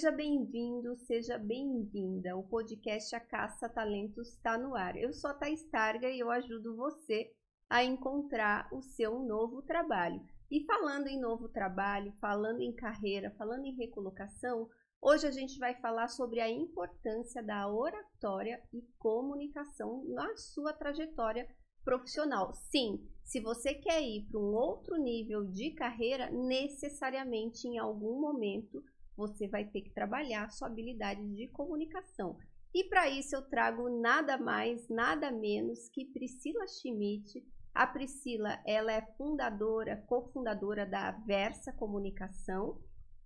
[0.00, 2.34] Seja bem-vindo, seja bem-vinda.
[2.34, 4.96] O podcast A Caça Talentos está no ar.
[4.96, 7.30] Eu sou a Thais Targa e eu ajudo você
[7.68, 10.18] a encontrar o seu novo trabalho.
[10.50, 14.70] E falando em novo trabalho, falando em carreira, falando em recolocação,
[15.02, 21.46] hoje a gente vai falar sobre a importância da oratória e comunicação na sua trajetória
[21.84, 22.54] profissional.
[22.54, 28.82] Sim, se você quer ir para um outro nível de carreira, necessariamente em algum momento
[29.20, 32.38] você vai ter que trabalhar sua habilidade de comunicação.
[32.72, 37.44] E para isso eu trago nada mais, nada menos que Priscila Schmidt.
[37.74, 42.80] A Priscila, ela é fundadora, cofundadora da Versa Comunicação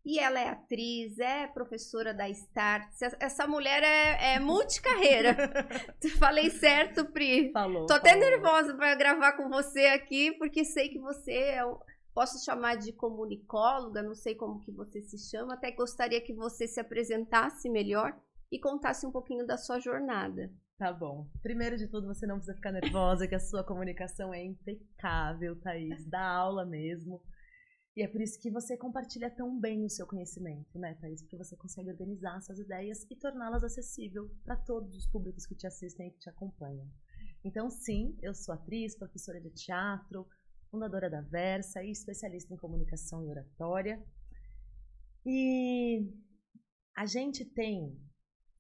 [0.05, 2.91] e ela é atriz, é professora da Start.
[3.21, 5.37] Essa mulher é, é multicarreira.
[6.19, 7.53] Falei certo, Pri?
[7.53, 7.87] Falou.
[7.87, 11.63] Tô até nervosa para gravar com você aqui, porque sei que você é
[12.15, 16.69] posso chamar de comunicóloga, não sei como que você se chama, até gostaria que você
[16.69, 18.17] se apresentasse melhor
[18.51, 20.51] e contasse um pouquinho da sua jornada.
[20.79, 21.29] Tá bom.
[21.43, 26.07] Primeiro de tudo, você não precisa ficar nervosa, que a sua comunicação é impecável, Thaís.
[26.09, 27.21] Dá aula mesmo.
[27.97, 31.23] E é por isso que você compartilha tão bem o seu conhecimento, né, Thaís?
[31.23, 35.67] Porque você consegue organizar suas ideias e torná-las acessível para todos os públicos que te
[35.67, 36.89] assistem e que te acompanham.
[37.45, 40.27] Então, sim, eu sou atriz, professora de teatro,
[40.75, 44.05] fundadora da Versa e especialista em comunicação e oratória.
[45.25, 46.13] E
[46.97, 47.97] a gente tem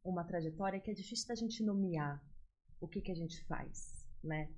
[0.04, 2.22] uma trajetória que é difícil da gente nomear
[2.80, 4.48] o que, que a gente faz, né?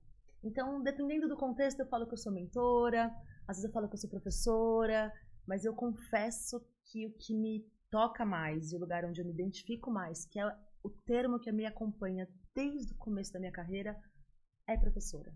[0.45, 3.11] Então, dependendo do contexto, eu falo que eu sou mentora,
[3.49, 5.11] às vezes eu falo que eu sou professora,
[5.47, 9.33] mas eu confesso que o que me toca mais e o lugar onde eu me
[9.33, 10.47] identifico mais, que é
[10.83, 13.99] o termo que me acompanha desde o começo da minha carreira,
[14.69, 15.33] é professora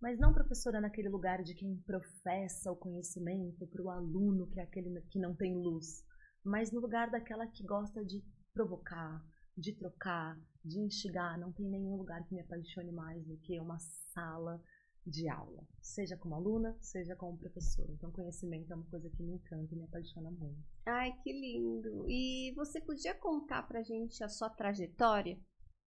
[0.00, 4.62] mas não professora naquele lugar de quem professa o conhecimento para o aluno que é
[4.62, 6.04] aquele que não tem luz,
[6.44, 8.22] mas no lugar daquela que gosta de
[8.52, 9.24] provocar,
[9.56, 11.38] de trocar, de instigar.
[11.38, 13.78] Não tem nenhum lugar que me apaixone mais do que uma
[14.12, 14.62] sala
[15.06, 17.92] de aula, seja como aluna, seja como professora.
[17.92, 20.58] Então, conhecimento é uma coisa que me encanta e me apaixona muito.
[20.86, 22.08] Ai, que lindo!
[22.08, 25.38] E você podia contar pra gente a sua trajetória?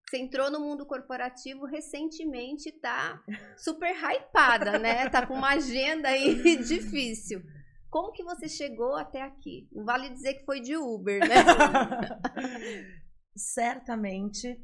[0.07, 3.21] Você entrou no mundo corporativo recentemente, tá
[3.57, 5.09] super hypada, né?
[5.09, 7.43] Tá com uma agenda aí difícil.
[7.89, 9.67] Como que você chegou até aqui?
[9.71, 11.35] Não vale dizer que foi de Uber, né?
[13.35, 14.59] Certamente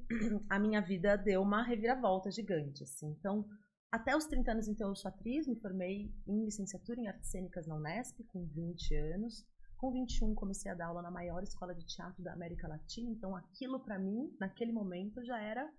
[0.50, 3.08] a minha vida deu uma reviravolta gigante, assim.
[3.20, 3.46] Então,
[3.92, 7.68] até os 30 anos, então, eu sou atriz, me formei em licenciatura em artes cênicas
[7.68, 9.46] na Unesp, com 20 anos.
[9.84, 13.36] Com 21 comecei a dar aula na maior escola de teatro da América Latina, então
[13.36, 15.70] aquilo para mim, naquele momento, já era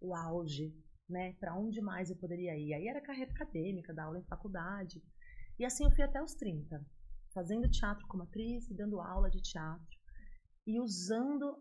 [0.00, 0.74] o auge,
[1.06, 1.34] né?
[1.34, 2.72] Para onde mais eu poderia ir?
[2.72, 5.04] Aí era carreira acadêmica, dar aula em faculdade.
[5.58, 6.82] E assim eu fui até os 30,
[7.34, 9.98] fazendo teatro como atriz dando aula de teatro
[10.66, 11.54] e usando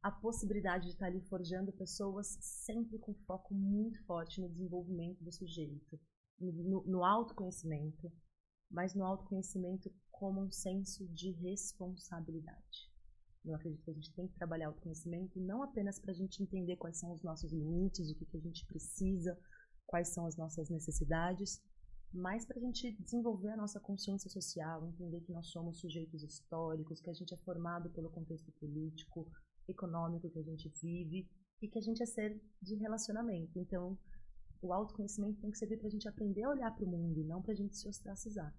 [0.00, 5.32] a possibilidade de estar ali forjando pessoas sempre com foco muito forte no desenvolvimento do
[5.32, 5.98] sujeito,
[6.38, 8.12] no, no autoconhecimento,
[8.72, 12.90] mas no autoconhecimento como um senso de responsabilidade.
[13.44, 16.42] Eu acredito que a gente tem que trabalhar o autoconhecimento não apenas para a gente
[16.42, 19.36] entender quais são os nossos limites, o que, que a gente precisa,
[19.86, 21.60] quais são as nossas necessidades,
[22.12, 27.00] mas para a gente desenvolver a nossa consciência social, entender que nós somos sujeitos históricos,
[27.00, 29.26] que a gente é formado pelo contexto político,
[29.66, 31.28] econômico que a gente vive
[31.60, 33.58] e que a gente é ser de relacionamento.
[33.58, 33.98] Então,
[34.60, 37.24] o autoconhecimento tem que servir para a gente aprender a olhar para o mundo e
[37.24, 38.54] não para a gente se ostracizar.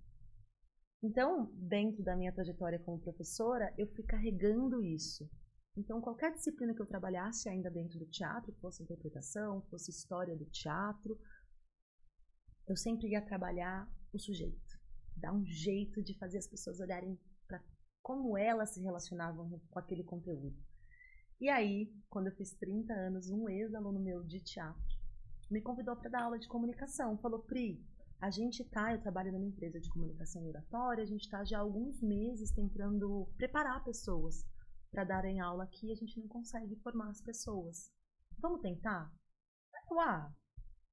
[1.03, 5.29] Então, dentro da minha trajetória como professora, eu fui carregando isso.
[5.75, 10.45] Então, qualquer disciplina que eu trabalhasse ainda dentro do teatro, fosse interpretação, fosse história do
[10.45, 11.19] teatro,
[12.65, 14.79] eu sempre ia trabalhar o sujeito,
[15.17, 17.61] dar um jeito de fazer as pessoas olharem para
[18.01, 20.55] como elas se relacionavam com aquele conteúdo.
[21.41, 25.03] E aí, quando eu fiz 30 anos, um ex-aluno meu de teatro
[25.51, 27.17] me convidou para dar aula de comunicação.
[27.17, 27.83] Falou, Pri,
[28.23, 31.61] a gente tá, eu trabalho numa empresa de comunicação oratória, a gente está já há
[31.61, 34.45] alguns meses tentando preparar pessoas
[34.89, 37.91] para darem aula aqui, a gente não consegue formar as pessoas.
[38.39, 39.11] Vamos tentar?
[39.99, 40.33] Ah,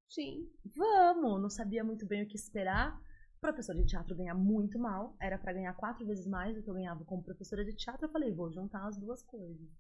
[0.09, 1.41] sim, vamos.
[1.41, 3.01] Não sabia muito bem o que esperar.
[3.41, 6.75] Professor de teatro ganha muito mal, era para ganhar quatro vezes mais do que eu
[6.75, 8.07] ganhava como professora de teatro.
[8.07, 9.71] Eu falei, vou juntar as duas coisas.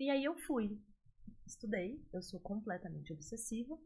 [0.00, 0.80] E aí eu fui
[1.46, 3.78] estudei, eu sou completamente obsessiva.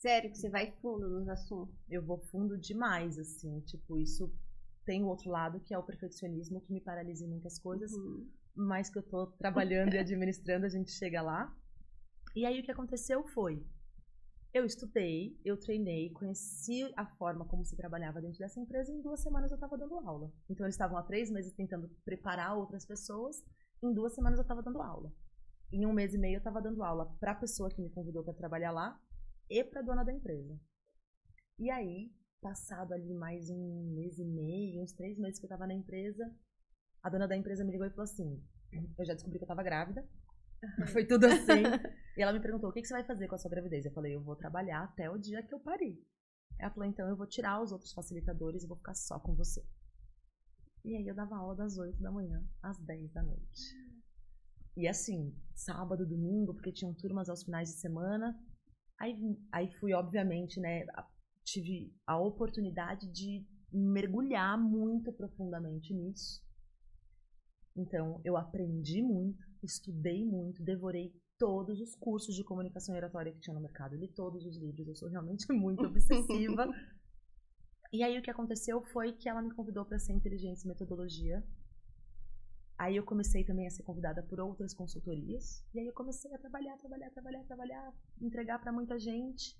[0.00, 1.76] Sério que você vai fundo nos assuntos?
[1.86, 4.32] Eu vou fundo demais, assim, tipo, isso
[4.86, 8.26] tem o outro lado que é o perfeccionismo que me paralisa em muitas coisas, uhum.
[8.56, 11.54] mas que eu tô trabalhando e administrando, a gente chega lá.
[12.34, 13.62] E aí o que aconteceu foi,
[14.54, 19.02] eu estudei, eu treinei, conheci a forma como se trabalhava dentro dessa empresa e em
[19.02, 20.32] duas semanas eu estava dando aula.
[20.48, 23.44] Então eles estavam há três meses tentando preparar outras pessoas
[23.82, 25.12] Em duas semanas eu estava dando aula.
[25.70, 28.24] Em um mês e meio eu estava dando aula para a pessoa que me convidou
[28.24, 28.98] para trabalhar lá
[29.50, 30.58] e para a dona da empresa.
[31.58, 35.66] E aí, passado ali mais um mês e meio, uns três meses que eu estava
[35.66, 36.32] na empresa,
[37.02, 38.42] a dona da empresa me ligou e falou assim:
[38.96, 40.06] eu já descobri que eu estava grávida.
[40.92, 41.62] Foi tudo assim.
[42.16, 43.84] e ela me perguntou: o que, que você vai fazer com a sua gravidez?
[43.84, 46.00] Eu falei: eu vou trabalhar até o dia que eu parir.
[46.58, 49.64] Ela falou: então eu vou tirar os outros facilitadores e vou ficar só com você.
[50.84, 53.60] E aí eu dava aula das 8 da manhã às 10 da noite.
[54.76, 58.38] E assim, sábado, domingo, porque tinham turmas aos finais de semana.
[59.00, 59.16] Aí,
[59.50, 60.84] aí fui, obviamente, né?
[61.42, 66.44] Tive a oportunidade de mergulhar muito profundamente nisso.
[67.74, 73.54] Então, eu aprendi muito, estudei muito, devorei todos os cursos de comunicação oratória que tinha
[73.54, 76.68] no mercado, li todos os livros, eu sou realmente muito obsessiva.
[77.90, 81.42] e aí o que aconteceu foi que ela me convidou para ser inteligência e metodologia.
[82.80, 85.62] Aí eu comecei também a ser convidada por outras consultorias.
[85.74, 89.54] E aí eu comecei a trabalhar, trabalhar, trabalhar, trabalhar, entregar para muita gente.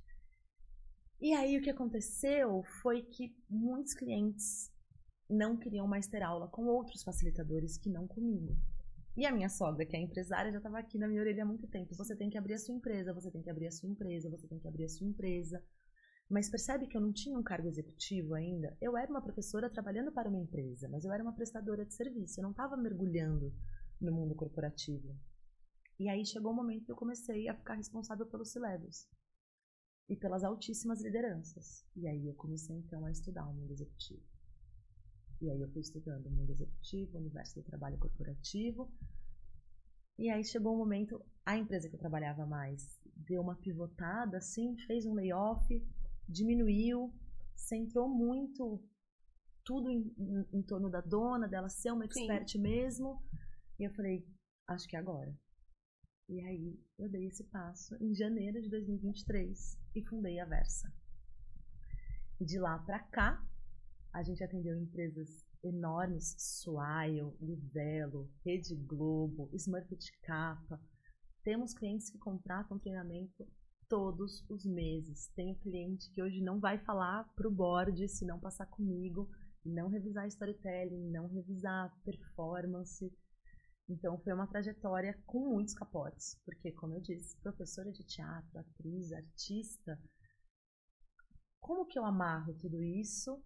[1.21, 4.73] E aí o que aconteceu foi que muitos clientes
[5.29, 8.57] não queriam mais ter aula com outros facilitadores que não comigo.
[9.15, 11.69] E a minha sogra, que é empresária, já estava aqui na minha orelha há muito
[11.69, 11.95] tempo.
[11.97, 14.49] Você tem que abrir a sua empresa, você tem que abrir a sua empresa, você
[14.49, 15.63] tem que abrir a sua empresa.
[16.31, 18.77] Mas percebe que eu não tinha um cargo executivo ainda?
[18.81, 22.39] Eu era uma professora trabalhando para uma empresa, mas eu era uma prestadora de serviço.
[22.39, 23.53] Eu não estava mergulhando
[24.01, 25.19] no mundo corporativo.
[25.99, 29.09] E aí chegou o um momento que eu comecei a ficar responsável pelos C-Levels
[30.09, 31.85] e pelas altíssimas lideranças.
[31.97, 34.23] E aí eu comecei então a estudar o mundo executivo.
[35.41, 38.89] E aí eu fui estudando o mundo executivo, o universo do trabalho corporativo.
[40.17, 44.77] E aí chegou um momento, a empresa que eu trabalhava mais deu uma pivotada, assim,
[44.87, 45.67] fez um layoff,
[46.31, 47.13] diminuiu,
[47.55, 48.83] centrou muito
[49.65, 52.61] tudo em, em, em torno da dona, dela ser uma expert Sim.
[52.61, 53.23] mesmo.
[53.79, 54.27] E eu falei,
[54.69, 55.35] acho que é agora.
[56.29, 60.93] E aí eu dei esse passo em janeiro de 2023 e fundei a Versa.
[62.41, 63.45] E de lá para cá,
[64.13, 70.81] a gente atendeu empresas enormes, Swile, Livelo, Rede Globo, Smurfit Kappa.
[71.43, 73.47] Temos clientes que contratam treinamento
[73.91, 75.29] todos os meses.
[75.35, 79.29] Tenho cliente que hoje não vai falar para o board se não passar comigo,
[79.65, 83.13] não revisar storytelling, não revisar performance.
[83.89, 89.13] Então foi uma trajetória com muitos capotes, porque como eu disse, professora de teatro, atriz,
[89.13, 90.01] artista,
[91.59, 93.43] como que eu amarro tudo isso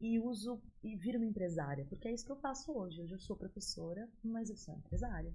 [0.00, 3.02] e uso e viro uma empresária, porque é isso que eu faço hoje.
[3.02, 5.34] Hoje eu sou professora, mas eu sou empresária.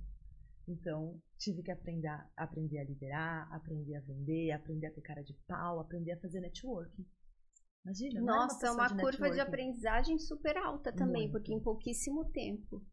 [0.70, 2.08] Então, tive que aprender,
[2.38, 6.40] aprender a liderar, aprender a vender, aprender a ter cara de pau, aprender a fazer
[6.40, 7.04] networking.
[7.84, 9.34] Imagina, Nossa, é uma, uma curva networking.
[9.34, 11.32] de aprendizagem super alta também, Muito.
[11.32, 12.86] porque em pouquíssimo tempo.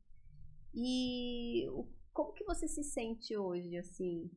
[0.74, 1.66] E
[2.14, 4.30] como que você se sente hoje, assim?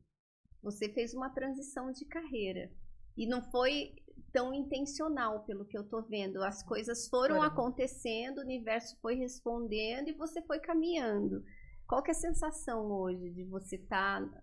[0.62, 2.70] Você fez uma transição de carreira.
[3.16, 3.94] E não foi
[4.32, 6.42] tão intencional, pelo que eu tô vendo.
[6.42, 11.42] As coisas foram acontecendo, o universo foi respondendo e você foi caminhando.
[11.90, 14.42] Qual que é a sensação hoje de você estar tá,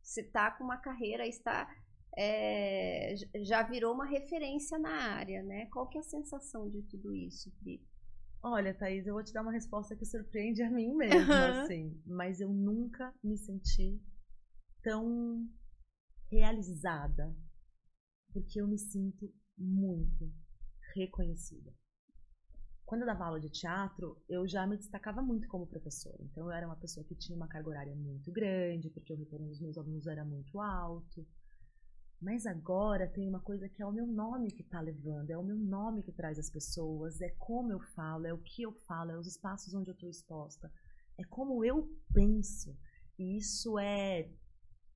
[0.00, 1.68] você, tá com uma carreira, está
[2.16, 5.66] é, já virou uma referência na área, né?
[5.66, 7.86] Qual que é a sensação de tudo isso, Felipe?
[8.42, 12.00] Olha, Thaís, eu vou te dar uma resposta que surpreende a mim mesma, assim.
[12.06, 14.00] Mas eu nunca me senti
[14.82, 15.46] tão
[16.30, 17.36] realizada
[18.32, 20.32] porque eu me sinto muito
[20.94, 21.74] reconhecida.
[22.86, 26.18] Quando eu dava aula de teatro, eu já me destacava muito como professora.
[26.20, 29.48] Então, eu era uma pessoa que tinha uma carga horária muito grande, porque o retorno
[29.48, 31.26] dos meus alunos era muito alto.
[32.22, 35.42] Mas agora tem uma coisa que é o meu nome que está levando, é o
[35.42, 39.10] meu nome que traz as pessoas, é como eu falo, é o que eu falo,
[39.10, 40.72] é os espaços onde eu estou exposta,
[41.18, 42.74] é como eu penso.
[43.18, 44.30] E isso é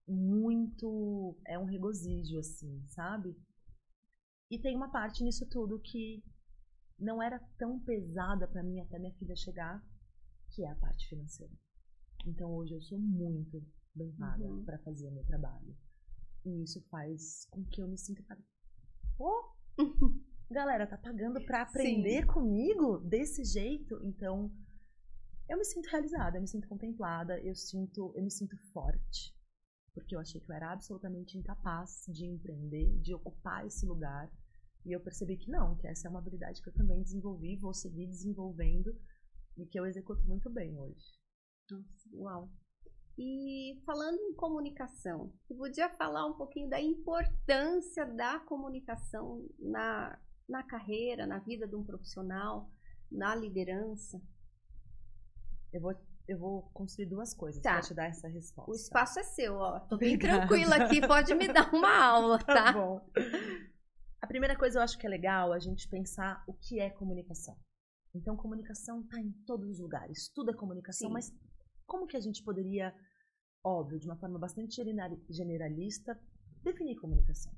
[0.07, 1.37] muito.
[1.47, 3.37] É um regozijo, assim, sabe?
[4.51, 6.23] E tem uma parte nisso tudo que
[7.01, 9.83] não era tão pesada para mim até minha filha chegar,
[10.51, 11.53] que é a parte financeira.
[12.27, 13.63] Então hoje eu sou muito
[13.95, 14.65] bem paga uhum.
[14.65, 15.77] para fazer o meu trabalho.
[16.45, 18.23] E isso faz com que eu me sinta.
[19.17, 19.55] Pô,
[20.51, 22.27] galera, tá pagando para aprender Sim.
[22.27, 24.01] comigo desse jeito?
[24.05, 24.53] Então
[25.49, 29.35] eu me sinto realizada, eu me sinto contemplada, eu sinto, eu me sinto forte
[29.95, 34.31] porque eu achei que eu era absolutamente incapaz de empreender, de ocupar esse lugar.
[34.85, 37.75] E eu percebi que não, que essa é uma habilidade que eu também desenvolvi, vou
[37.75, 38.97] seguir desenvolvendo
[39.57, 41.05] e que eu executo muito bem hoje.
[41.71, 42.51] Nossa, uau!
[43.19, 50.19] E falando em comunicação, você podia falar um pouquinho da importância da comunicação na,
[50.49, 52.71] na carreira, na vida de um profissional,
[53.13, 54.21] na liderança?
[55.73, 55.95] Eu vou
[56.27, 57.73] eu vou construir duas coisas Tá.
[57.73, 58.71] pra te dar essa resposta.
[58.71, 59.81] O espaço é seu, ó.
[59.81, 60.47] Tô bem Obrigada.
[60.47, 62.73] tranquila aqui, pode me dar uma aula, Tá tá?
[62.73, 63.05] bom.
[64.21, 67.57] A primeira coisa eu acho que é legal a gente pensar o que é comunicação.
[68.15, 70.29] Então, comunicação está em todos os lugares.
[70.35, 71.15] Tudo é comunicação, Sim.
[71.15, 71.33] mas
[71.87, 72.95] como que a gente poderia,
[73.65, 76.21] óbvio, de uma forma bastante generali- generalista,
[76.63, 77.53] definir comunicação?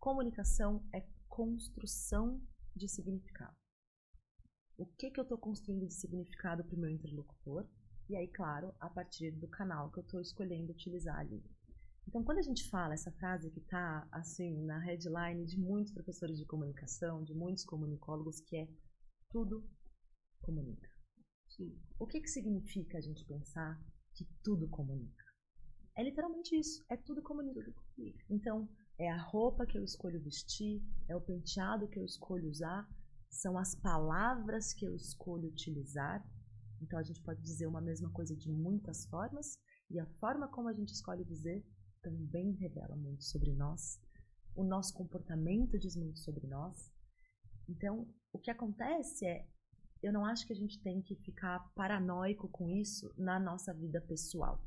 [0.00, 2.40] Comunicação é construção
[2.74, 3.56] de significado.
[4.78, 7.66] O que, que eu estou construindo de significado para o meu interlocutor?
[8.08, 11.42] E aí, claro, a partir do canal que eu estou escolhendo utilizar ali.
[12.08, 16.38] Então, quando a gente fala essa frase que está assim na headline de muitos professores
[16.38, 18.68] de comunicação, de muitos comunicólogos, que é
[19.28, 19.68] tudo
[20.40, 20.88] comunica.
[21.98, 23.82] O que, que significa a gente pensar
[24.14, 25.24] que tudo comunica?
[25.96, 27.74] É literalmente isso, é tudo comunica.
[28.30, 32.88] Então, é a roupa que eu escolho vestir, é o penteado que eu escolho usar,
[33.30, 36.24] são as palavras que eu escolho utilizar.
[36.80, 39.58] Então, a gente pode dizer uma mesma coisa de muitas formas,
[39.90, 41.64] e a forma como a gente escolhe dizer
[42.02, 44.00] também revela muito sobre nós.
[44.54, 46.92] O nosso comportamento diz muito sobre nós.
[47.68, 49.46] Então, o que acontece é,
[50.02, 54.00] eu não acho que a gente tem que ficar paranoico com isso na nossa vida
[54.00, 54.62] pessoal.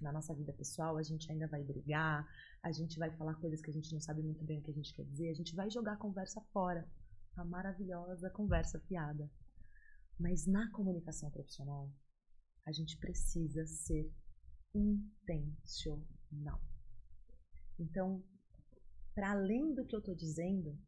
[0.00, 2.28] Na nossa vida pessoal, a gente ainda vai brigar,
[2.62, 4.74] a gente vai falar coisas que a gente não sabe muito bem o que a
[4.74, 6.88] gente quer dizer, a gente vai jogar a conversa fora.
[7.36, 9.30] A maravilhosa conversa fiada.
[10.18, 11.90] Mas na comunicação profissional,
[12.66, 14.12] a gente precisa ser
[14.74, 16.17] intencional.
[17.78, 18.22] Então,
[19.14, 20.78] para além do que eu estou dizendo,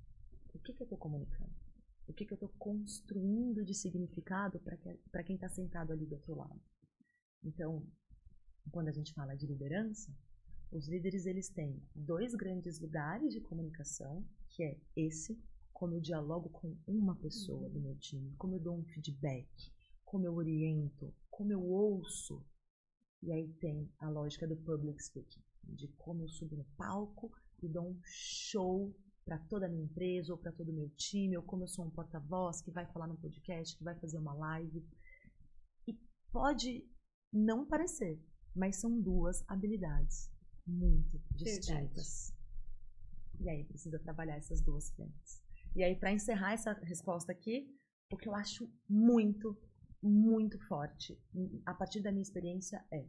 [0.55, 1.55] o que, que eu estou comunicando?
[2.07, 6.35] O que, que eu estou construindo de significado para quem está sentado ali do outro
[6.35, 6.61] lado?
[7.43, 7.87] Então,
[8.71, 10.13] quando a gente fala de liderança,
[10.73, 15.41] os líderes eles têm dois grandes lugares de comunicação, que é esse,
[15.73, 19.49] como eu dialogo com uma pessoa do meu time, como eu dou um feedback,
[20.05, 22.45] como eu oriento, como eu ouço.
[23.23, 27.31] E aí tem a lógica do public speaking, de como eu subo no palco
[27.63, 31.37] e dou um show para toda a minha empresa ou para todo o meu time,
[31.37, 34.35] ou como eu sou um porta-voz que vai falar no podcast, que vai fazer uma
[34.35, 34.85] live.
[35.87, 35.93] E
[36.33, 36.85] pode
[37.33, 38.19] não parecer,
[38.55, 40.31] mas são duas habilidades
[40.67, 42.35] muito distintas.
[43.39, 45.43] E aí precisa trabalhar essas duas frentes.
[45.77, 47.69] E aí para encerrar essa resposta aqui,
[48.13, 49.57] o que eu acho muito,
[50.03, 51.19] muito forte,
[51.67, 53.07] a partir da minha experiência é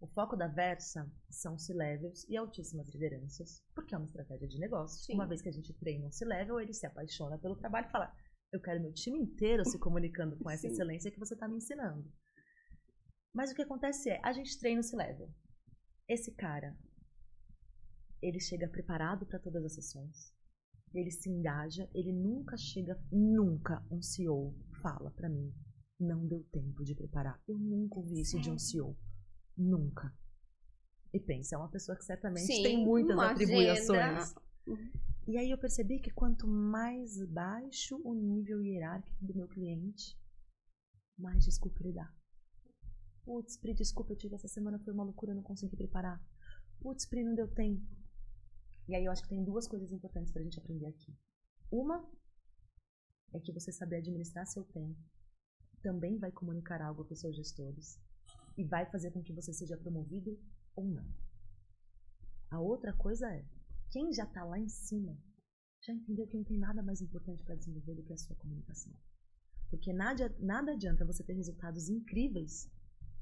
[0.00, 5.02] o foco da Versa são C-levels e altíssimas lideranças, porque é uma estratégia de negócio.
[5.04, 5.14] Sim.
[5.14, 8.14] Uma vez que a gente treina um C-level, ele se apaixona pelo trabalho e fala:
[8.52, 10.68] Eu quero meu time inteiro se comunicando com essa Sim.
[10.68, 12.04] excelência que você está me ensinando.
[13.32, 15.30] Mas o que acontece é: a gente treina o C-level.
[16.08, 16.76] Esse cara,
[18.22, 20.32] ele chega preparado para todas as sessões,
[20.94, 24.54] ele se engaja, ele nunca chega, nunca um CEO
[24.86, 25.52] fala para mim:
[25.98, 27.42] Não deu tempo de preparar.
[27.48, 28.96] Eu nunca ouvi isso de um CEO.
[29.56, 30.14] Nunca.
[31.12, 33.90] E pensa, é uma pessoa que certamente Sim, tem muitas atribuições.
[33.90, 34.42] agenda.
[35.26, 40.16] E aí eu percebi que quanto mais baixo o nível hierárquico do meu cliente,
[41.18, 42.12] mais desculpa ele dá.
[43.24, 46.22] Putz, Pri, desculpa, eu tive essa semana, foi uma loucura, eu não consegui preparar.
[46.78, 47.82] Putz, Pri, não deu tempo.
[48.88, 51.12] E aí eu acho que tem duas coisas importantes pra gente aprender aqui.
[51.72, 52.08] Uma
[53.32, 54.98] é que você saber administrar seu tempo
[55.82, 58.00] também vai comunicar algo para os seus gestores
[58.56, 60.38] e vai fazer com que você seja promovido
[60.74, 61.06] ou não.
[62.50, 63.44] A outra coisa é,
[63.90, 65.16] quem já está lá em cima
[65.82, 68.92] já entendeu que não tem nada mais importante para desenvolver do que a sua comunicação.
[69.70, 72.70] Porque nada, nada adianta você ter resultados incríveis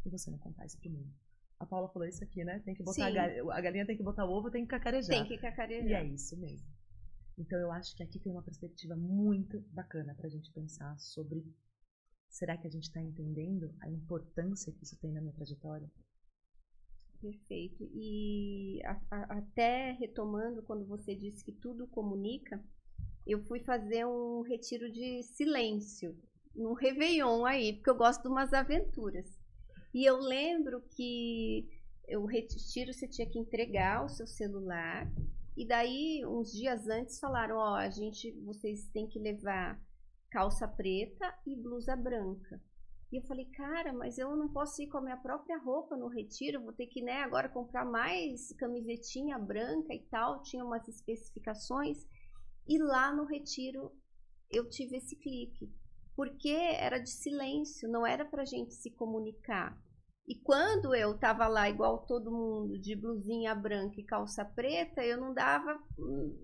[0.05, 1.13] e você não contar isso pro mundo.
[1.59, 2.61] A Paula falou isso aqui, né?
[2.61, 5.17] Tem que botar a, galinha, a galinha tem que botar o ovo, tem que cacarejar.
[5.17, 5.89] Tem que cacarejar.
[5.89, 6.67] E é isso mesmo.
[7.38, 11.45] Então eu acho que aqui tem uma perspectiva muito bacana para a gente pensar sobre
[12.29, 15.91] será que a gente está entendendo a importância que isso tem na minha trajetória?
[17.21, 17.88] Perfeito.
[17.95, 22.62] E a- a- até retomando, quando você disse que tudo comunica,
[23.26, 26.14] eu fui fazer um retiro de silêncio,
[26.55, 29.26] num Réveillon aí, porque eu gosto de umas aventuras.
[29.95, 31.67] E eu lembro que
[32.11, 35.11] o retiro você tinha que entregar o seu celular,
[35.57, 39.81] e daí, uns dias antes, falaram: Ó, a gente, vocês têm que levar
[40.31, 42.61] calça preta e blusa branca.
[43.13, 46.09] E eu falei, cara, mas eu não posso ir com a minha própria roupa no
[46.09, 52.05] retiro, vou ter que, né, agora comprar mais camisetinha branca e tal, tinha umas especificações.
[52.67, 53.93] E lá no retiro
[54.51, 55.73] eu tive esse clique,
[56.17, 59.81] porque era de silêncio, não era pra gente se comunicar.
[60.26, 65.19] E quando eu tava lá igual todo mundo, de blusinha branca e calça preta, eu
[65.19, 66.35] não dava hum,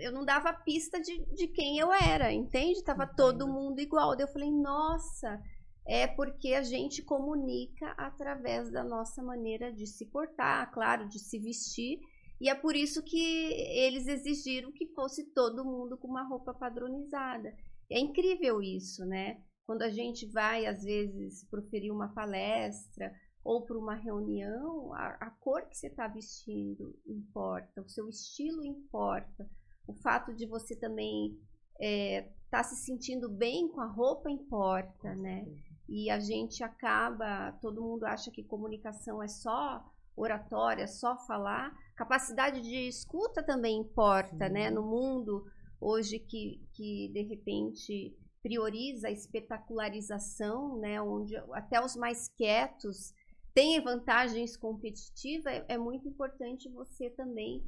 [0.00, 2.84] eu não dava pista de, de quem eu era, entende?
[2.84, 3.52] Tava todo Entendo.
[3.52, 4.14] mundo igual.
[4.14, 5.42] Daí eu falei, nossa,
[5.86, 11.38] é porque a gente comunica através da nossa maneira de se portar, claro, de se
[11.38, 12.00] vestir.
[12.40, 17.54] E é por isso que eles exigiram que fosse todo mundo com uma roupa padronizada.
[17.90, 19.40] É incrível isso, né?
[19.66, 25.30] Quando a gente vai, às vezes, proferir uma palestra ou para uma reunião, a, a,
[25.30, 29.48] cor que você está vestindo importa, o seu estilo importa,
[29.86, 31.36] o fato de você também
[31.74, 35.44] estar é, tá se sentindo bem com a roupa importa, né?
[35.88, 39.84] E a gente acaba, todo mundo acha que comunicação é só
[40.16, 41.72] oratória, é só falar.
[41.94, 44.52] Capacidade de escuta também importa, Sim.
[44.52, 44.70] né?
[44.70, 45.44] No mundo
[45.80, 48.16] hoje que, que de repente
[48.46, 51.02] prioriza a espetacularização, né?
[51.02, 53.12] Onde até os mais quietos
[53.52, 57.66] têm vantagens competitivas, é, é muito importante você também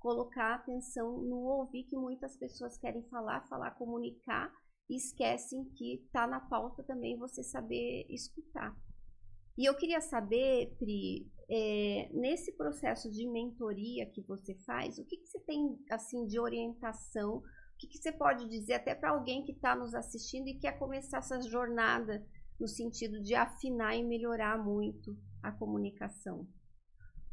[0.00, 4.52] colocar atenção no ouvir que muitas pessoas querem falar, falar, comunicar
[4.90, 8.76] e esquecem que está na pauta também você saber escutar.
[9.56, 15.18] E eu queria saber, Pri, é, nesse processo de mentoria que você faz, o que,
[15.18, 17.42] que você tem assim de orientação?
[17.76, 20.78] O que, que você pode dizer até para alguém que está nos assistindo e quer
[20.78, 22.26] começar essa jornada
[22.58, 26.48] no sentido de afinar e melhorar muito a comunicação?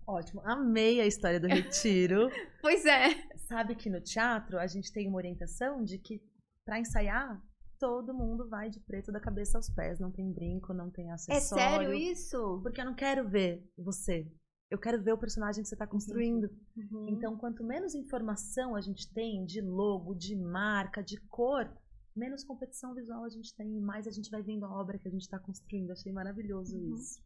[0.05, 2.29] Ótimo, amei a história do retiro.
[2.61, 3.11] pois é.
[3.47, 6.21] Sabe que no teatro a gente tem uma orientação de que
[6.65, 7.41] para ensaiar,
[7.79, 9.97] todo mundo vai de preto da cabeça aos pés.
[9.97, 11.63] Não tem brinco, não tem acessório.
[11.63, 12.59] É sério isso?
[12.61, 14.29] Porque eu não quero ver você.
[14.73, 16.49] Eu quero ver o personagem que você está construindo.
[16.75, 17.07] Uhum.
[17.09, 21.71] Então, quanto menos informação a gente tem de logo, de marca, de cor,
[22.15, 25.11] menos competição visual a gente tem, mais a gente vai vendo a obra que a
[25.11, 25.91] gente está construindo.
[25.91, 26.95] Achei maravilhoso uhum.
[26.95, 27.21] isso.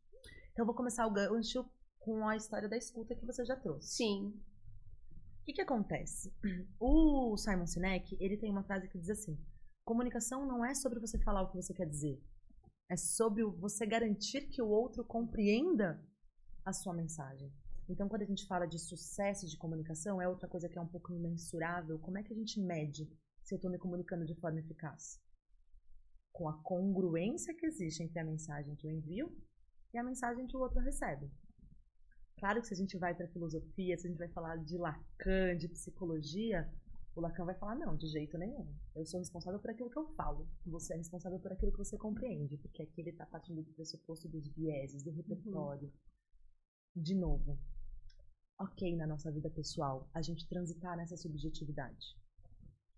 [0.51, 1.65] Então, eu vou começar o gancho
[1.99, 3.95] com a história da escuta que você já trouxe.
[3.95, 4.33] Sim.
[5.39, 6.33] O que, que acontece?
[6.77, 9.39] O Simon Sinek, ele tem uma frase que diz assim:
[9.85, 12.21] Comunicação não é sobre você falar o que você quer dizer.
[12.89, 16.05] É sobre você garantir que o outro compreenda
[16.67, 17.49] a sua mensagem.
[17.87, 20.87] Então, quando a gente fala de sucesso de comunicação, é outra coisa que é um
[20.87, 21.97] pouco imensurável.
[21.99, 23.09] Como é que a gente mede
[23.41, 25.17] se eu estou me comunicando de forma eficaz?
[26.33, 29.33] Com a congruência que existe entre a mensagem que eu envio
[29.93, 31.31] e a mensagem que o outro recebe.
[32.37, 35.55] Claro que se a gente vai para filosofia, se a gente vai falar de Lacan,
[35.57, 36.69] de psicologia,
[37.15, 38.67] o Lacan vai falar, não, de jeito nenhum.
[38.93, 40.45] Eu sou responsável por aquilo que eu falo.
[40.65, 42.57] Você é responsável por aquilo que você compreende.
[42.57, 45.87] Porque aqui ele está partindo do pressuposto dos vieses, do repertório.
[45.87, 46.16] Uhum.
[46.99, 47.59] De novo,
[48.59, 52.17] ok na nossa vida pessoal a gente transitar nessa subjetividade.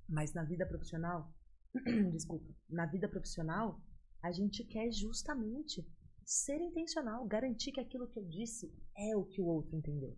[0.08, 1.30] Mas na vida profissional,
[2.14, 3.78] desculpa, na vida profissional,
[4.24, 5.86] a gente quer justamente
[6.24, 10.18] ser intencional, garantir que aquilo que eu disse é o que o outro entendeu.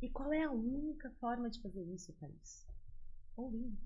[0.00, 2.66] E qual é a única forma de fazer isso, Thaís?
[3.36, 3.76] ouvindo,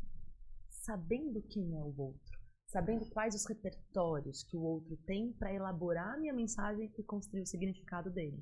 [0.68, 6.14] sabendo quem é o outro, sabendo quais os repertórios que o outro tem para elaborar
[6.14, 8.40] a minha mensagem e construir o significado dele.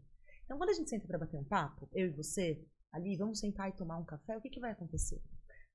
[0.49, 3.69] Então, quando a gente senta para bater um papo, eu e você, ali, vamos sentar
[3.69, 5.23] e tomar um café, o que, que vai acontecer?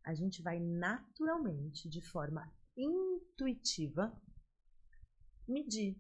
[0.04, 4.12] A gente vai naturalmente, de forma intuitiva,
[5.48, 5.96] medir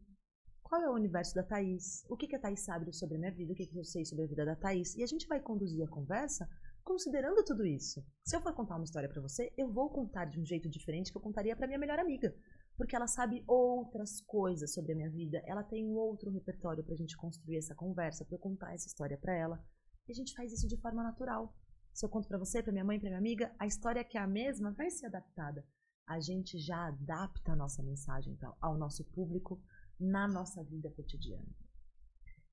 [0.63, 3.31] qual é o universo da Thaís, o que, que a Thaís sabe sobre a minha
[3.31, 5.39] vida, o que, que eu sei sobre a vida da Thaís, e a gente vai
[5.39, 6.49] conduzir a conversa
[6.83, 8.03] considerando tudo isso.
[8.25, 11.12] Se eu for contar uma história para você, eu vou contar de um jeito diferente
[11.12, 12.36] que eu contaria para minha melhor amiga,
[12.77, 16.95] porque ela sabe outras coisas sobre a minha vida, ela tem um outro repertório pra
[16.95, 19.63] gente construir essa conversa, para eu contar essa história para ela.
[20.07, 21.55] E a gente faz isso de forma natural.
[21.93, 24.21] Se eu conto para você, para minha mãe, para minha amiga, a história que é
[24.21, 25.65] a mesma vai ser adaptada.
[26.07, 29.62] A gente já adapta a nossa mensagem ao nosso público
[29.99, 31.47] na nossa vida cotidiana.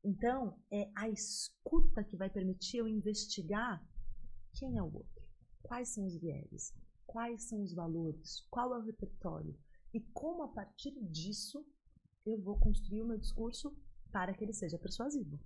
[0.05, 3.83] Então, é a escuta que vai permitir eu investigar
[4.55, 5.23] quem é o outro?
[5.63, 6.75] Quais são os vieses?
[7.07, 8.47] Quais são os valores?
[8.51, 9.57] Qual é o repertório?
[9.93, 11.67] E como a partir disso
[12.25, 13.77] eu vou construir o meu discurso
[14.13, 15.41] para que ele seja persuasivo,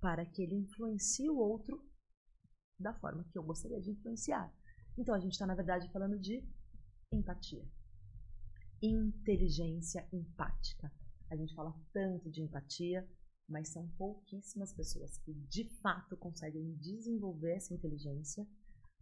[0.00, 1.84] para que ele influencie o outro
[2.78, 4.52] da forma que eu gostaria de influenciar.
[4.96, 6.46] Então a gente está, na verdade, falando de
[7.12, 7.66] empatia,
[8.80, 10.92] inteligência empática.
[11.30, 13.08] A gente fala tanto de empatia,
[13.48, 18.46] mas são pouquíssimas pessoas que de fato conseguem desenvolver essa inteligência,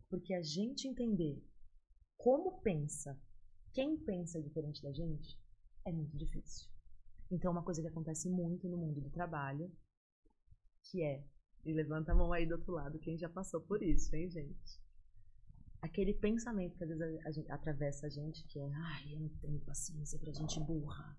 [0.08, 1.44] porque a gente entender
[2.16, 3.20] como pensa,
[3.76, 5.38] quem pensa diferente da gente,
[5.84, 6.66] é muito difícil.
[7.30, 9.70] Então, uma coisa que acontece muito no mundo do trabalho,
[10.84, 11.22] que é,
[11.62, 14.80] e levanta a mão aí do outro lado, quem já passou por isso, hein, gente?
[15.82, 19.28] Aquele pensamento que às vezes a, gente, atravessa a gente, que é, ai, eu não
[19.40, 21.14] tenho paciência pra gente burra.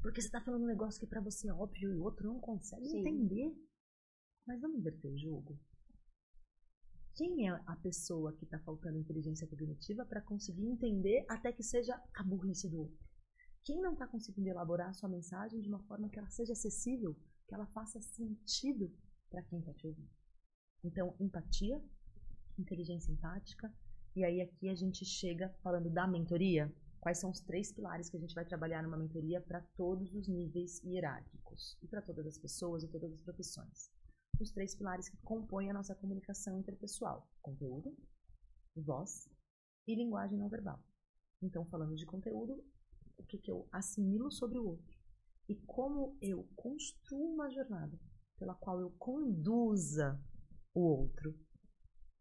[0.00, 2.40] Porque você está falando um negócio que para você é óbvio e o outro não
[2.40, 3.00] consegue Sim.
[3.00, 3.54] entender.
[4.46, 5.60] Mas vamos inverter o jogo.
[7.16, 12.00] Quem é a pessoa que está faltando inteligência cognitiva para conseguir entender até que seja
[12.14, 13.06] a burrice do outro?
[13.66, 17.16] quem não está conseguindo elaborar a sua mensagem de uma forma que ela seja acessível,
[17.48, 18.94] que ela faça sentido
[19.28, 20.08] para quem está te ouvindo.
[20.84, 21.82] Então, empatia,
[22.56, 23.74] inteligência empática,
[24.14, 26.72] e aí aqui a gente chega falando da mentoria.
[27.00, 30.28] Quais são os três pilares que a gente vai trabalhar numa mentoria para todos os
[30.28, 33.90] níveis hierárquicos e para todas as pessoas e todas as profissões?
[34.38, 37.96] Os três pilares que compõem a nossa comunicação interpessoal: conteúdo,
[38.76, 39.28] voz
[39.86, 40.82] e linguagem não verbal.
[41.42, 42.64] Então, falando de conteúdo,
[43.16, 44.96] o que, que eu assimilo sobre o outro
[45.48, 47.98] e como eu construo uma jornada
[48.38, 50.20] pela qual eu conduza
[50.74, 51.34] o outro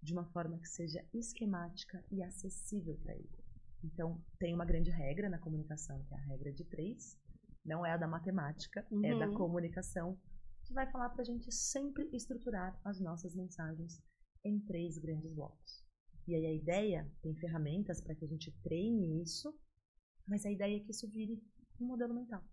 [0.01, 3.43] de uma forma que seja esquemática e acessível para ele.
[3.83, 7.17] Então, tem uma grande regra na comunicação, que é a regra de três.
[7.63, 9.03] Não é a da matemática, uhum.
[9.03, 9.35] é da uhum.
[9.35, 10.17] comunicação,
[10.65, 14.01] que vai falar para a gente sempre estruturar as nossas mensagens
[14.43, 15.83] em três grandes blocos.
[16.27, 19.55] E aí a ideia, tem ferramentas para que a gente treine isso,
[20.27, 21.41] mas a ideia é que isso vire
[21.79, 22.43] um modelo mental.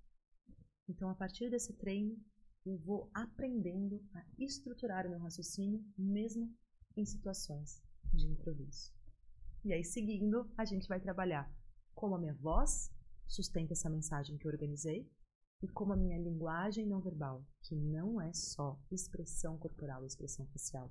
[0.88, 2.18] Então, a partir desse treino,
[2.66, 6.54] eu vou aprendendo a estruturar o meu raciocínio, mesmo
[6.96, 8.92] em situações de improviso.
[9.64, 11.50] E aí, seguindo, a gente vai trabalhar
[11.94, 12.90] como a minha voz
[13.26, 15.10] sustenta essa mensagem que eu organizei
[15.62, 20.90] e como a minha linguagem não verbal, que não é só expressão corporal, expressão facial.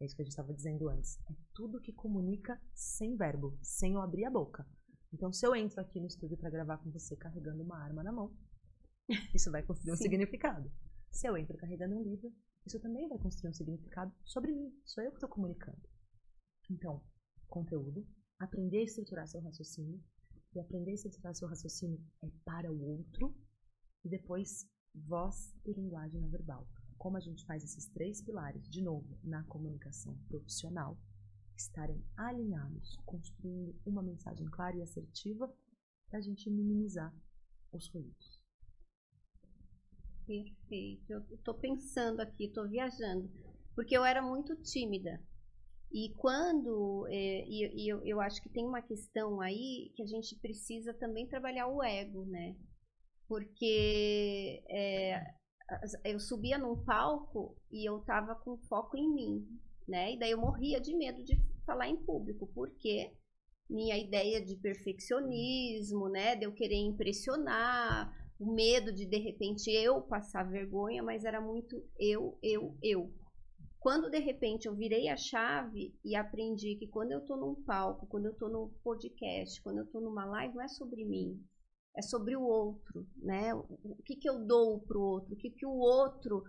[0.00, 1.18] É isso que a gente estava dizendo antes.
[1.30, 4.66] É tudo que comunica sem verbo, sem eu abrir a boca.
[5.12, 8.12] Então, se eu entro aqui no estúdio para gravar com você carregando uma arma na
[8.12, 8.34] mão,
[9.34, 10.70] isso vai construir um significado.
[11.10, 12.32] Se eu entro carregando um livro,
[12.66, 14.72] isso também vai construir um significado sobre mim.
[14.84, 15.78] Sou eu que estou comunicando.
[16.70, 17.02] Então,
[17.48, 18.06] conteúdo,
[18.38, 20.02] aprender a estruturar seu raciocínio.
[20.54, 23.34] E aprender a estruturar seu raciocínio é para o outro.
[24.04, 26.66] E depois, voz e linguagem não verbal.
[26.98, 30.98] Como a gente faz esses três pilares, de novo, na comunicação profissional,
[31.56, 35.52] estarem alinhados, construindo uma mensagem clara e assertiva
[36.08, 37.14] para a gente minimizar
[37.72, 38.40] os ruídos.
[40.26, 41.12] Perfeito.
[41.12, 43.30] Eu estou pensando aqui, estou viajando,
[43.74, 45.20] porque eu era muito tímida.
[45.90, 47.06] E quando.
[47.08, 50.94] É, e, e eu, eu acho que tem uma questão aí que a gente precisa
[50.94, 52.56] também trabalhar o ego, né?
[53.32, 55.24] Porque é,
[56.04, 59.48] eu subia num palco e eu tava com foco em mim,
[59.88, 60.12] né?
[60.12, 63.10] E daí eu morria de medo de falar em público, porque
[63.70, 66.36] minha ideia de perfeccionismo, né?
[66.36, 71.82] De eu querer impressionar, o medo de de repente eu passar vergonha, mas era muito
[71.98, 73.10] eu, eu, eu.
[73.80, 78.06] Quando de repente eu virei a chave e aprendi que quando eu estou num palco,
[78.08, 81.42] quando eu estou no podcast, quando eu estou numa live, não é sobre mim,
[81.96, 83.54] é sobre o outro, né?
[83.54, 86.42] O, que, que eu dou para o outro, o que, que o outro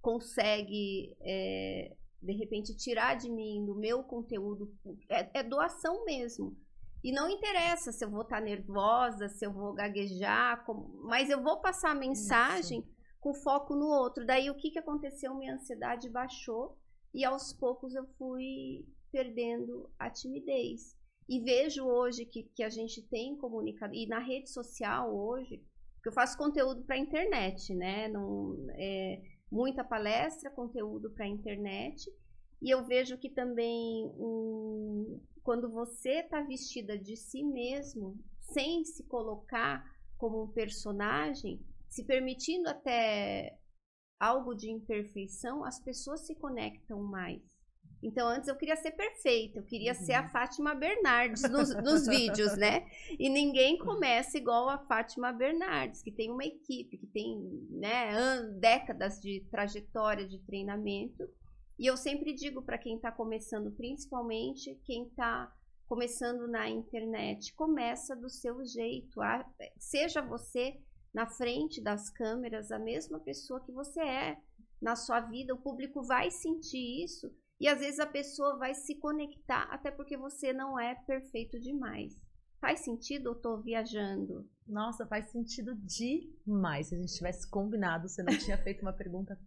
[0.00, 4.72] consegue, é, de repente, tirar de mim, do meu conteúdo,
[5.08, 6.56] é, é doação mesmo.
[7.02, 11.02] E não interessa se eu vou estar tá nervosa, se eu vou gaguejar, como...
[11.04, 12.88] mas eu vou passar a mensagem Isso.
[13.20, 14.26] com foco no outro.
[14.26, 15.34] Daí o que, que aconteceu?
[15.34, 16.78] Minha ansiedade baixou
[17.14, 20.94] e aos poucos eu fui perdendo a timidez.
[21.30, 25.62] E vejo hoje que, que a gente tem comunicado, e na rede social hoje,
[26.02, 28.08] que eu faço conteúdo para internet, né?
[28.08, 32.10] Não, é, muita palestra, conteúdo para internet.
[32.60, 39.04] E eu vejo que também um, quando você está vestida de si mesmo, sem se
[39.04, 39.84] colocar
[40.18, 43.56] como um personagem, se permitindo até
[44.18, 47.40] algo de imperfeição, as pessoas se conectam mais.
[48.02, 49.98] Então, antes eu queria ser perfeita, eu queria uhum.
[49.98, 50.28] ser a uhum.
[50.28, 52.86] Fátima Bernardes nos, nos vídeos, né?
[53.18, 57.38] E ninguém começa igual a Fátima Bernardes, que tem uma equipe, que tem
[57.70, 61.28] né, décadas de trajetória de treinamento
[61.80, 65.50] e eu sempre digo para quem está começando, principalmente quem está
[65.86, 69.18] começando na internet, começa do seu jeito.
[69.78, 70.78] Seja você
[71.12, 74.36] na frente das câmeras a mesma pessoa que você é
[74.78, 78.94] na sua vida, o público vai sentir isso e às vezes a pessoa vai se
[78.94, 82.18] conectar, até porque você não é perfeito demais.
[82.58, 84.48] Faz sentido ou estou viajando?
[84.66, 86.88] Nossa, faz sentido demais.
[86.88, 89.38] Se a gente tivesse combinado, você não tinha feito uma pergunta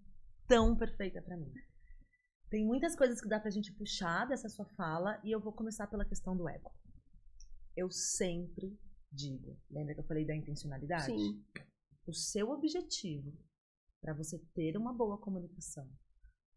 [0.47, 1.51] tão perfeita para mim.
[2.49, 5.87] Tem muitas coisas que dá pra gente puxar dessa sua fala e eu vou começar
[5.87, 6.71] pela questão do ego.
[7.75, 8.79] Eu sempre
[9.11, 11.05] digo, lembra que eu falei da intencionalidade?
[11.05, 11.43] Sim.
[12.05, 13.33] O seu objetivo
[14.01, 15.89] para você ter uma boa comunicação,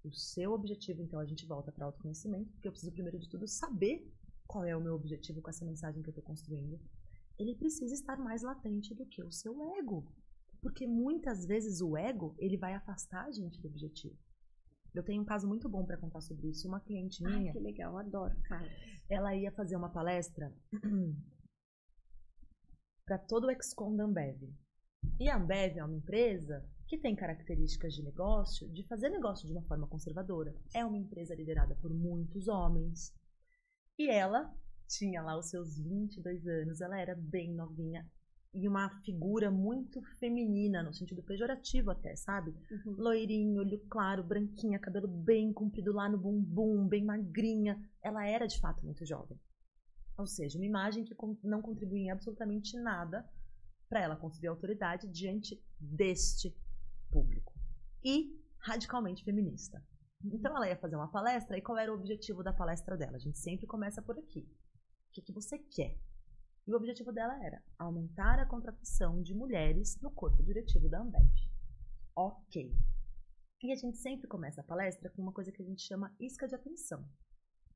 [0.07, 3.47] o seu objetivo, então a gente volta para autoconhecimento, porque eu preciso primeiro de tudo
[3.47, 4.07] saber
[4.47, 6.81] qual é o meu objetivo com essa mensagem que eu estou construindo.
[7.39, 10.11] Ele precisa estar mais latente do que o seu ego.
[10.63, 14.17] Porque muitas vezes o ego, ele vai afastar a gente do objetivo.
[14.95, 16.67] Eu tenho um caso muito bom para contar sobre isso.
[16.67, 17.51] Uma cliente minha.
[17.51, 18.67] Ai, que legal, adoro, cara.
[19.09, 20.53] Ela ia fazer uma palestra
[23.05, 24.51] para todo o excom da Ambev.
[25.21, 29.53] E a Ambev é uma empresa que tem características de negócio, de fazer negócio de
[29.53, 30.55] uma forma conservadora.
[30.75, 33.13] É uma empresa liderada por muitos homens.
[33.99, 34.55] E ela
[34.89, 38.09] tinha lá os seus 22 anos, ela era bem novinha
[38.57, 42.55] e uma figura muito feminina, no sentido pejorativo até, sabe?
[42.71, 42.95] Uhum.
[42.97, 47.79] Loirinho, olho claro, branquinha, cabelo bem comprido lá no bumbum, bem magrinha.
[48.03, 49.39] Ela era de fato muito jovem.
[50.17, 53.29] Ou seja, uma imagem que não contribuía em absolutamente nada
[53.91, 56.57] para ela construir autoridade diante deste.
[58.09, 59.85] E radicalmente feminista.
[60.25, 63.17] Então ela ia fazer uma palestra e qual era o objetivo da palestra dela?
[63.17, 64.49] A gente sempre começa por aqui.
[65.09, 65.99] O que, que você quer?
[66.69, 71.29] E o objetivo dela era aumentar a contratação de mulheres no corpo diretivo da Ambev.
[72.15, 72.73] Ok.
[73.61, 76.47] E a gente sempre começa a palestra com uma coisa que a gente chama isca
[76.47, 77.05] de atenção.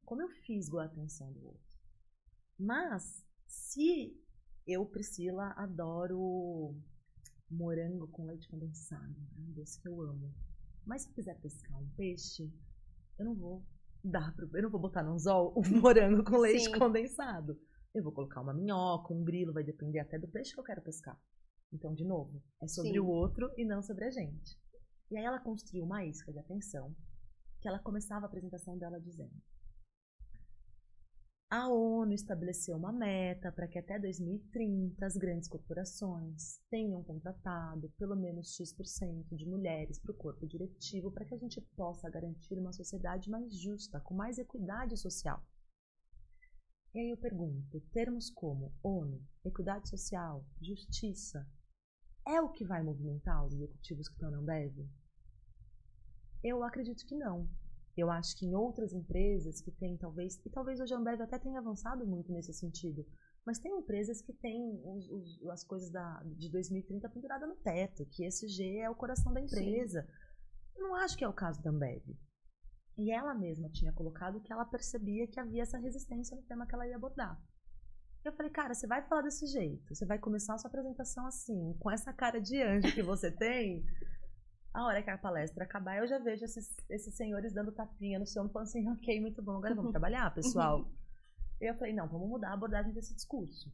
[0.04, 1.78] Como eu fisgo a atenção do outro.
[2.56, 4.16] Mas, se
[4.64, 6.76] eu, Priscila, adoro
[7.50, 10.32] morango com leite condensado, é um doce que eu amo.
[10.86, 12.52] Mas se eu quiser pescar um peixe,
[13.18, 13.62] eu não vou
[14.02, 16.78] dar pro, eu não vou botar no anzol o morango com leite Sim.
[16.78, 17.60] condensado.
[17.94, 20.80] Eu vou colocar uma minhoca, um grilo, vai depender até do peixe que eu quero
[20.80, 21.20] pescar.
[21.72, 22.98] Então, de novo, é sobre Sim.
[23.00, 24.58] o outro e não sobre a gente.
[25.10, 26.94] E aí ela construiu uma isca de atenção
[27.60, 29.34] que ela começava a apresentação dela dizendo:
[31.50, 38.14] a ONU estabeleceu uma meta para que até 2030 as grandes corporações tenham contratado pelo
[38.14, 42.72] menos X% de mulheres para o corpo diretivo para que a gente possa garantir uma
[42.72, 45.44] sociedade mais justa, com mais equidade social.
[46.94, 51.44] E aí eu pergunto, termos como ONU, equidade social, justiça,
[52.28, 54.88] é o que vai movimentar os executivos que estão na Ambev?
[56.44, 57.48] Eu acredito que não.
[58.00, 61.38] Eu acho que em outras empresas que tem talvez, e talvez hoje a Ambev até
[61.38, 63.04] tenha avançado muito nesse sentido,
[63.44, 68.06] mas tem empresas que têm os, os, as coisas da, de 2030 pendurada no teto,
[68.06, 70.02] que esse G é o coração da empresa.
[70.02, 70.08] Sim.
[70.76, 72.02] Eu não acho que é o caso da Ambev.
[72.96, 76.74] E ela mesma tinha colocado que ela percebia que havia essa resistência no tema que
[76.74, 77.38] ela ia abordar.
[78.24, 81.74] Eu falei, cara, você vai falar desse jeito, você vai começar a sua apresentação assim,
[81.78, 83.84] com essa cara de anjo que você tem,
[84.72, 88.26] a hora que a palestra acabar, eu já vejo esses, esses senhores dando tapinha no
[88.26, 90.88] seu falando assim, ok, muito bom, agora vamos trabalhar, pessoal.
[91.60, 93.72] e eu falei, não, vamos mudar a abordagem desse discurso.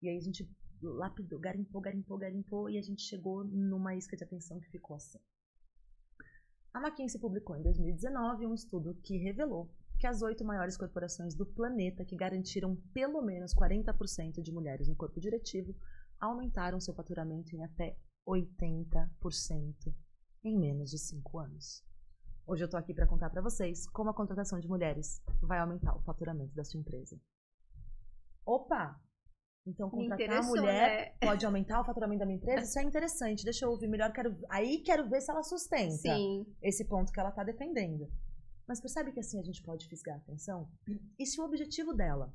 [0.00, 0.48] E aí a gente
[0.80, 5.18] lapidou, garimpou, garimpou, garimpou, e a gente chegou numa isca de atenção que ficou assim.
[6.72, 11.46] A McKinsey publicou em 2019 um estudo que revelou que as oito maiores corporações do
[11.46, 15.74] planeta que garantiram pelo menos 40% de mulheres no corpo diretivo
[16.20, 17.96] aumentaram seu faturamento em até
[18.28, 19.94] 80%
[20.46, 21.84] em menos de cinco anos.
[22.46, 25.96] Hoje eu estou aqui para contar para vocês como a contratação de mulheres vai aumentar
[25.96, 27.20] o faturamento da sua empresa.
[28.44, 29.00] Opa!
[29.66, 31.26] Então, contratar mulher né?
[31.26, 32.62] pode aumentar o faturamento da minha empresa?
[32.62, 33.42] Isso é interessante.
[33.42, 34.12] Deixa eu ouvir melhor.
[34.12, 36.46] Quero, aí quero ver se ela sustenta Sim.
[36.62, 38.08] esse ponto que ela está defendendo.
[38.68, 40.70] Mas percebe que assim a gente pode fisgar a atenção?
[41.18, 42.32] E se o objetivo dela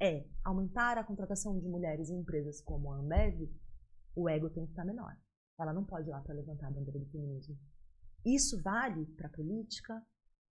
[0.00, 3.48] é aumentar a contratação de mulheres em empresas como a Ambev,
[4.16, 5.16] o ego tem que estar tá menor.
[5.58, 7.58] Ela não pode ir lá para levantar a bandeira do feminismo.
[8.24, 10.04] Isso vale para a política,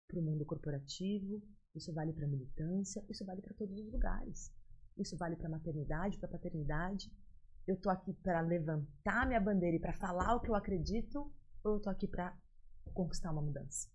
[0.08, 1.42] para o mundo corporativo,
[1.74, 4.52] isso vale para a militância, isso vale para todos os lugares.
[4.96, 7.10] Isso vale para a maternidade, para a paternidade.
[7.66, 11.32] Eu estou aqui para levantar minha bandeira e para falar o que eu acredito,
[11.64, 12.36] ou eu estou aqui para
[12.92, 13.90] conquistar uma mudança?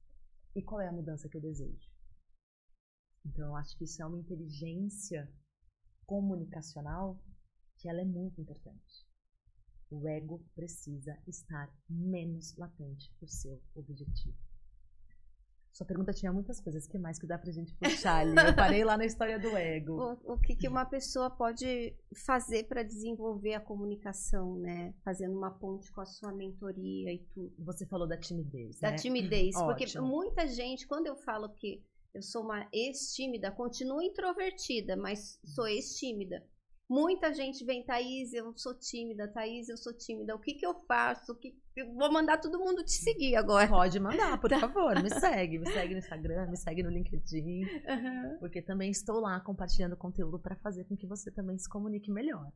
[0.56, 1.90] E qual é a mudança que eu desejo?
[3.26, 5.32] Então, eu acho que isso é uma inteligência
[6.06, 7.22] comunicacional
[7.78, 9.09] que ela é muito importante.
[9.92, 14.38] O ego precisa estar menos latente para o seu objetivo.
[15.74, 16.86] Sua pergunta tinha muitas coisas.
[16.86, 18.36] O que mais que dá pra gente puxar ali?
[18.36, 19.98] Eu parei lá na história do ego.
[20.26, 24.94] O, o que, que uma pessoa pode fazer para desenvolver a comunicação, né?
[25.04, 27.54] Fazendo uma ponte com a sua mentoria e tudo.
[27.60, 28.98] Você falou da timidez, Da né?
[28.98, 29.56] timidez.
[29.66, 31.82] porque muita gente, quando eu falo que
[32.14, 36.44] eu sou uma ex-tímida, continuo introvertida, mas sou ex-tímida.
[36.90, 40.74] Muita gente vem, Thaís, eu sou tímida, Thaís, eu sou tímida, o que que eu
[40.88, 41.36] faço?
[41.36, 41.56] que...
[41.76, 43.68] Eu vou mandar todo mundo te seguir agora.
[43.68, 44.60] Pode mandar, por tá.
[44.60, 45.60] favor, me segue.
[45.60, 48.38] Me segue no Instagram, me segue no LinkedIn, uhum.
[48.40, 52.52] porque também estou lá compartilhando conteúdo para fazer com que você também se comunique melhor.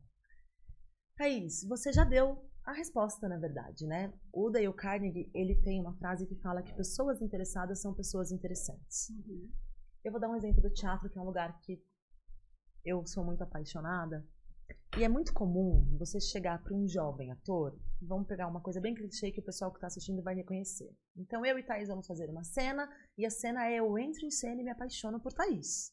[1.15, 4.11] Thaís, você já deu a resposta, na verdade, né?
[4.33, 9.09] O Dale Carnegie, ele tem uma frase que fala que pessoas interessadas são pessoas interessantes.
[9.09, 9.51] Uhum.
[10.03, 11.79] Eu vou dar um exemplo do teatro, que é um lugar que
[12.83, 14.25] eu sou muito apaixonada.
[14.97, 18.93] E é muito comum você chegar para um jovem ator, vamos pegar uma coisa bem
[18.93, 20.95] clichê que o pessoal que está assistindo vai reconhecer.
[21.15, 24.29] Então eu e Thaís vamos fazer uma cena, e a cena é eu entro em
[24.29, 25.91] cena e me apaixono por Thaís.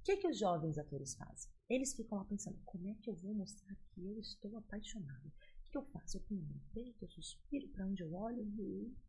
[0.00, 1.50] O que, que os jovens atores fazem?
[1.68, 5.28] Eles ficam lá pensando, como é que eu vou mostrar que eu estou apaixonado?
[5.28, 6.18] O que eu faço?
[6.18, 8.44] Eu ponho meu peito, eu suspiro para onde eu olho.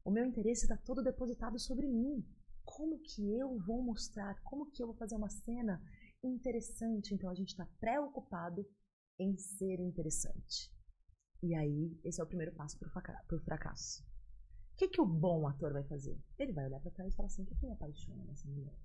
[0.05, 2.23] O meu interesse está todo depositado sobre mim.
[2.63, 4.39] Como que eu vou mostrar?
[4.43, 5.81] Como que eu vou fazer uma cena
[6.23, 7.13] interessante?
[7.13, 8.65] Então a gente está preocupado
[9.19, 10.71] em ser interessante.
[11.43, 14.03] E aí, esse é o primeiro passo para o fracasso.
[14.73, 16.19] O que, que o bom ator vai fazer?
[16.37, 18.75] Ele vai olhar para trás e falar assim: o que, que me apaixona nessa mulher?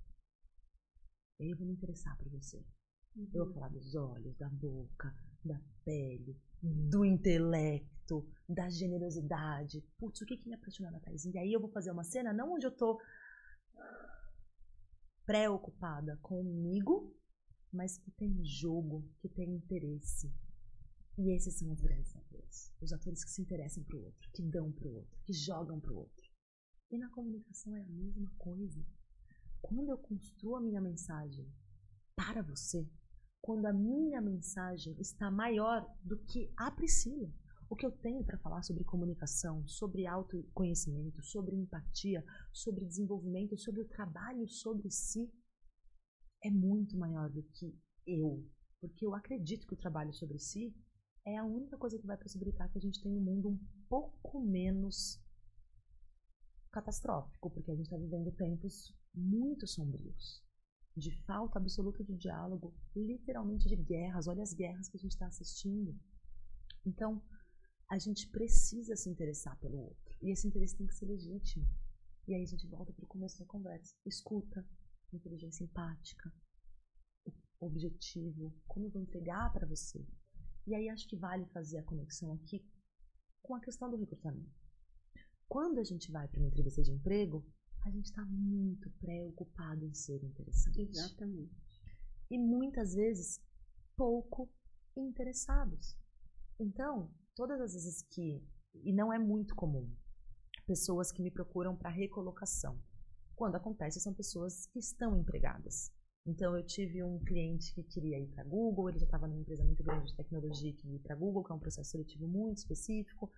[1.38, 2.64] Eu vou me interessar por você.
[3.14, 3.30] Uhum.
[3.32, 9.82] Eu vou falar dos olhos, da boca, da pele, do intelecto, da generosidade.
[9.98, 11.24] Putz, o que, que me apaixonou na Thais?
[11.24, 13.00] E aí eu vou fazer uma cena não onde eu tô
[15.26, 17.14] preocupada comigo,
[17.72, 20.32] mas que tem jogo, que tem interesse.
[21.18, 22.72] E esses são os grandes atores.
[22.80, 26.30] Os atores que se interessam pro outro, que dão pro outro, que jogam pro outro.
[26.90, 28.84] E na comunicação é a mesma coisa.
[29.60, 31.50] Quando eu construo a minha mensagem
[32.14, 32.88] para você,
[33.40, 37.32] quando a minha mensagem está maior do que a Priscila.
[37.68, 43.80] O que eu tenho para falar sobre comunicação, sobre autoconhecimento, sobre empatia, sobre desenvolvimento, sobre
[43.80, 45.32] o trabalho sobre si,
[46.42, 48.44] é muito maior do que eu.
[48.80, 50.74] Porque eu acredito que o trabalho sobre si
[51.24, 54.40] é a única coisa que vai possibilitar que a gente tenha um mundo um pouco
[54.40, 55.20] menos
[56.70, 60.44] catastrófico, porque a gente está vivendo tempos muito sombrios
[60.96, 64.26] de falta absoluta de diálogo, literalmente de guerras.
[64.26, 65.94] Olha as guerras que a gente está assistindo.
[66.84, 67.22] Então,
[67.88, 70.16] a gente precisa se interessar pelo outro.
[70.22, 71.66] E esse interesse tem que ser legítimo.
[72.26, 73.94] E aí a gente volta para o começo da conversa.
[74.06, 74.66] Escuta,
[75.16, 76.32] inteligência empática,
[77.60, 80.06] objetivo, como eu vou entregar para você.
[80.66, 82.64] E aí acho que vale fazer a conexão aqui
[83.42, 84.52] com a questão do recrutamento.
[85.48, 87.46] Quando a gente vai para uma entrevista de emprego,
[87.84, 90.80] a gente está muito preocupado em ser interessante.
[90.80, 91.54] Exatamente.
[92.28, 93.40] E muitas vezes
[93.96, 94.52] pouco
[94.96, 95.96] interessados.
[96.58, 98.42] Então, todas as vezes que,
[98.74, 99.94] e não é muito comum,
[100.66, 102.82] pessoas que me procuram para recolocação.
[103.36, 105.92] Quando acontece, são pessoas que estão empregadas.
[106.26, 109.62] Então, eu tive um cliente que queria ir para Google, ele já estava numa empresa
[109.62, 113.30] muito grande de tecnologia que ia para Google, que é um processo seletivo muito específico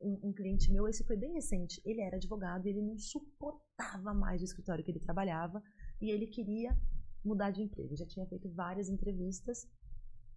[0.00, 1.80] um, um, cliente meu, esse foi bem recente.
[1.84, 5.62] Ele era advogado e ele não suportava mais o escritório que ele trabalhava
[6.00, 6.76] e ele queria
[7.24, 7.96] mudar de emprego.
[7.96, 9.66] Já tinha feito várias entrevistas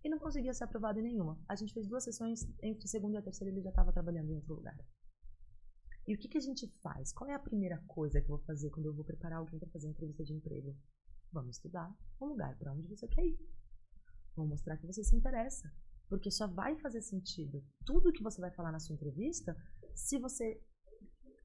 [0.03, 1.37] e não conseguia ser aprovado em nenhuma.
[1.47, 4.55] A gente fez duas sessões, entre segunda e terceira ele já estava trabalhando em outro
[4.55, 4.77] lugar.
[6.07, 7.11] E o que, que a gente faz?
[7.11, 9.69] Qual é a primeira coisa que eu vou fazer quando eu vou preparar alguém para
[9.69, 10.73] fazer entrevista de emprego?
[11.33, 13.37] Vamos estudar o lugar para onde você quer ir.
[14.33, 15.69] Vamos mostrar que você se interessa.
[16.07, 19.53] Porque só vai fazer sentido tudo que você vai falar na sua entrevista
[19.93, 20.63] se você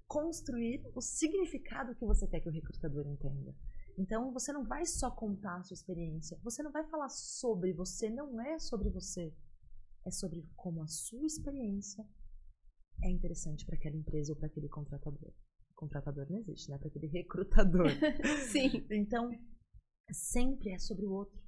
[0.06, 3.56] construir o significado que você quer que o recrutador entenda.
[3.98, 8.08] Então, você não vai só contar a sua experiência, você não vai falar sobre você,
[8.08, 9.34] não é sobre você.
[10.04, 12.06] É sobre como a sua experiência
[13.02, 15.32] é interessante para aquela empresa ou para aquele contratador.
[15.74, 16.78] Contratador não existe, né?
[16.78, 17.88] Para aquele recrutador.
[18.50, 18.86] Sim.
[18.90, 19.30] Então,
[20.10, 21.40] sempre é sobre o outro.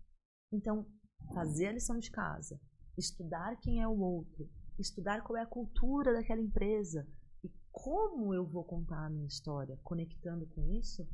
[0.52, 0.86] Então,
[1.32, 2.60] fazer a lição de casa,
[2.98, 7.06] estudar quem é o outro, estudar qual é a cultura daquela empresa
[7.42, 11.06] e como eu vou contar a minha história conectando com isso,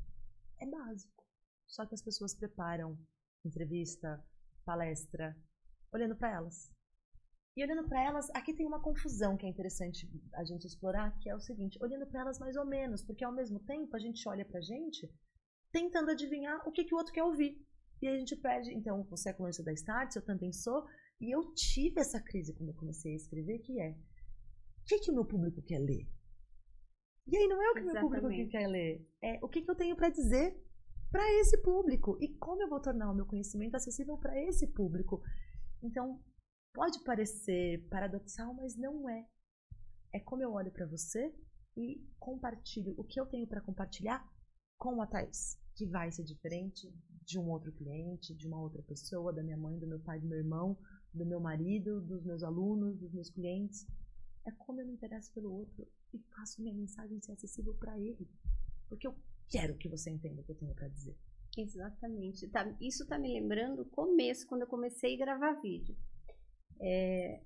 [0.59, 1.25] é básico.
[1.67, 2.99] Só que as pessoas preparam
[3.45, 4.23] entrevista,
[4.65, 5.37] palestra,
[5.93, 6.71] olhando para elas.
[7.57, 11.29] E olhando para elas, aqui tem uma confusão que é interessante a gente explorar, que
[11.29, 14.27] é o seguinte, olhando para elas mais ou menos, porque ao mesmo tempo a gente
[14.29, 15.11] olha pra gente
[15.73, 17.61] tentando adivinhar o que, que o outro quer ouvir.
[18.01, 20.87] E a gente perde, então, você é colunista da Start, eu também sou,
[21.21, 25.11] e eu tive essa crise quando eu comecei a escrever, que é, o que, que
[25.11, 26.09] o meu público quer ler?
[27.27, 29.71] E aí não é o que o meu público quer ler, é o que, que
[29.71, 30.57] eu tenho para dizer
[31.11, 35.21] para esse público e como eu vou tornar o meu conhecimento acessível para esse público.
[35.83, 36.21] Então,
[36.73, 39.27] pode parecer paradoxal, mas não é.
[40.13, 41.35] É como eu olho para você
[41.77, 44.27] e compartilho o que eu tenho para compartilhar
[44.77, 46.93] com a Thaís, que vai ser diferente
[47.23, 50.27] de um outro cliente, de uma outra pessoa, da minha mãe, do meu pai, do
[50.27, 50.77] meu irmão,
[51.13, 53.87] do meu marido, dos meus alunos, dos meus clientes.
[54.47, 58.29] É como eu me interesso pelo outro e faço minha mensagem ser acessível para ele.
[58.89, 59.15] Porque eu
[59.49, 61.17] quero que você entenda o que eu tenho para dizer.
[61.57, 62.49] Exatamente.
[62.49, 65.97] Tá, isso está me lembrando o começo, quando eu comecei a gravar vídeo.
[66.81, 67.41] É,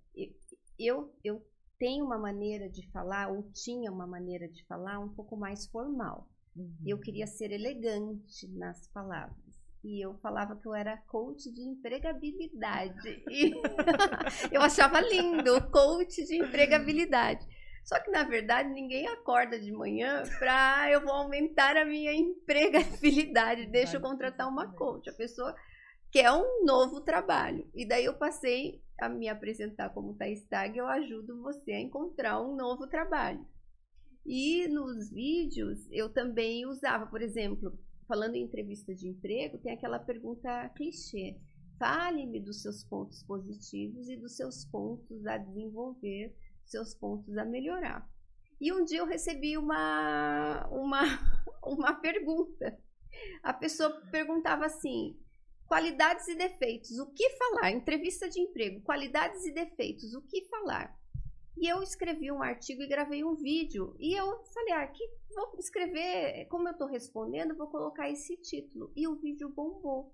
[0.78, 1.45] eu, eu
[1.78, 6.28] tenho uma maneira de falar, ou tinha uma maneira de falar um pouco mais formal.
[6.57, 6.76] Uhum.
[6.87, 13.22] Eu queria ser elegante nas palavras e eu falava que eu era coach de empregabilidade.
[13.30, 13.53] E
[14.51, 17.47] eu achava lindo, coach de empregabilidade.
[17.85, 23.66] Só que na verdade ninguém acorda de manhã para eu vou aumentar a minha empregabilidade,
[23.66, 25.11] deixa eu contratar uma coach.
[25.11, 25.55] A pessoa
[26.15, 27.69] que é um novo trabalho.
[27.75, 32.41] E daí eu passei a me apresentar como Thais Tag, eu ajudo você a encontrar
[32.41, 33.45] um novo trabalho.
[34.25, 39.99] E nos vídeos eu também usava, por exemplo, falando em entrevista de emprego, tem aquela
[39.99, 41.37] pergunta clichê.
[41.81, 46.33] Fale-me dos seus pontos positivos e dos seus pontos a desenvolver,
[46.65, 48.09] seus pontos a melhorar.
[48.61, 51.03] E um dia eu recebi uma, uma,
[51.67, 52.79] uma pergunta.
[53.43, 55.19] A pessoa perguntava assim:
[55.67, 57.71] qualidades e defeitos, o que falar?
[57.71, 60.97] Entrevista de emprego, qualidades e defeitos, o que falar?
[61.57, 63.95] E eu escrevi um artigo e gravei um vídeo.
[63.99, 68.93] E eu falei, ah, que vou escrever, como eu estou respondendo, vou colocar esse título.
[68.97, 70.12] E o vídeo bombou.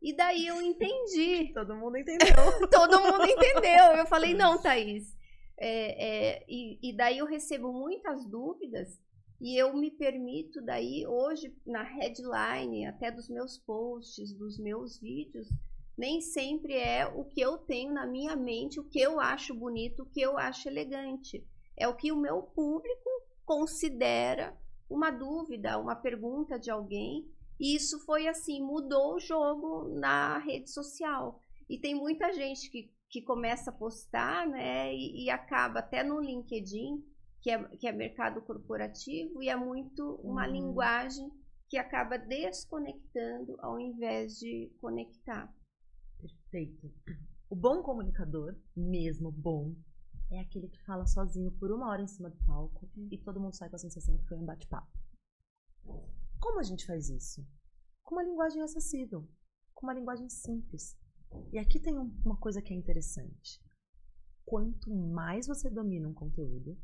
[0.00, 1.52] E daí eu entendi.
[1.54, 2.28] Todo mundo entendeu.
[2.70, 3.96] Todo mundo entendeu.
[3.96, 5.16] Eu falei, não, Thaís.
[5.56, 9.00] É, é, e, e daí eu recebo muitas dúvidas
[9.40, 15.48] e eu me permito daí hoje na headline até dos meus posts, dos meus vídeos,
[15.96, 20.02] nem sempre é o que eu tenho na minha mente, o que eu acho bonito,
[20.02, 21.44] o que eu acho elegante.
[21.76, 23.10] É o que o meu público
[23.44, 24.56] considera
[24.88, 27.28] uma dúvida, uma pergunta de alguém.
[27.58, 31.40] E isso foi assim, mudou o jogo na rede social.
[31.68, 34.94] E tem muita gente que, que começa a postar, né?
[34.94, 37.04] E, e acaba até no LinkedIn,
[37.40, 40.52] que é, que é mercado corporativo, e é muito uma uhum.
[40.52, 41.30] linguagem
[41.68, 45.52] que acaba desconectando ao invés de conectar.
[46.18, 46.92] Perfeito.
[47.50, 49.74] O bom comunicador, mesmo bom,
[50.30, 53.54] é aquele que fala sozinho por uma hora em cima do palco e todo mundo
[53.54, 54.90] sai com a sensação que foi um bate-papo.
[56.40, 57.46] Como a gente faz isso?
[58.02, 59.26] Com uma linguagem acessível,
[59.74, 60.96] com uma linguagem simples.
[61.52, 63.60] E aqui tem uma coisa que é interessante.
[64.44, 66.78] Quanto mais você domina um conteúdo,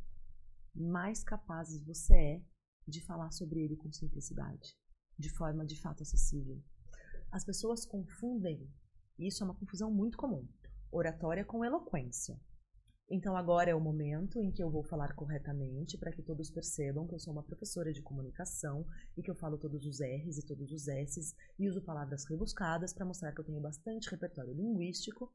[0.75, 2.43] mais capaz você é
[2.87, 4.77] de falar sobre ele com simplicidade,
[5.19, 6.63] de forma de fato acessível.
[7.31, 8.69] As pessoas confundem
[9.19, 10.45] isso é uma confusão muito comum.
[10.91, 12.37] Oratória com eloquência.
[13.09, 17.07] Então agora é o momento em que eu vou falar corretamente para que todos percebam
[17.07, 18.85] que eu sou uma professora de comunicação
[19.17, 22.93] e que eu falo todos os R's e todos os S's e uso palavras rebuscadas
[22.93, 25.33] para mostrar que eu tenho bastante repertório linguístico.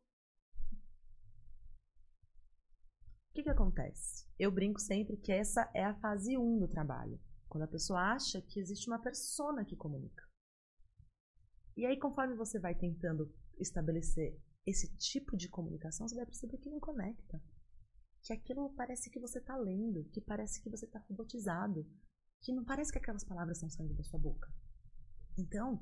[3.30, 4.28] O que, que acontece?
[4.38, 8.42] Eu brinco sempre que essa é a fase 1 do trabalho, quando a pessoa acha
[8.42, 10.24] que existe uma persona que comunica.
[11.78, 16.70] E aí, conforme você vai tentando estabelecer esse tipo de comunicação, você vai perceber que
[16.70, 17.42] não conecta.
[18.22, 21.88] Que aquilo parece que você está lendo, que parece que você está robotizado,
[22.42, 24.52] que não parece que aquelas palavras estão saindo da sua boca.
[25.38, 25.82] Então,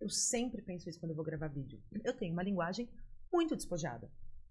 [0.00, 1.82] eu sempre penso isso quando eu vou gravar vídeo.
[2.04, 2.90] Eu tenho uma linguagem
[3.32, 4.10] muito despojada.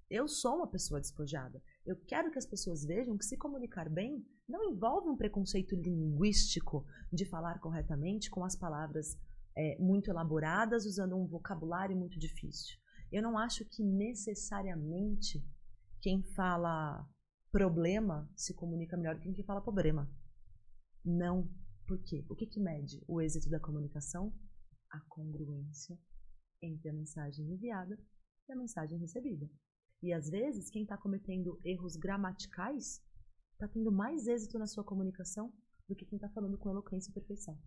[0.09, 1.61] Eu sou uma pessoa despojada.
[1.85, 6.85] Eu quero que as pessoas vejam que se comunicar bem não envolve um preconceito linguístico
[7.11, 9.17] de falar corretamente com as palavras
[9.55, 12.77] é, muito elaboradas, usando um vocabulário muito difícil.
[13.11, 15.45] Eu não acho que necessariamente
[16.01, 17.07] quem fala
[17.51, 20.09] problema se comunica melhor que quem fala problema.
[21.03, 21.49] Não.
[21.85, 22.25] Por quê?
[22.29, 24.33] O que, que mede o êxito da comunicação?
[24.89, 25.99] A congruência
[26.61, 27.99] entre a mensagem enviada
[28.47, 29.49] e a mensagem recebida.
[30.03, 33.01] E às vezes, quem está cometendo erros gramaticais
[33.53, 35.53] está tendo mais êxito na sua comunicação
[35.87, 37.57] do que quem está falando com eloquência e perfeição.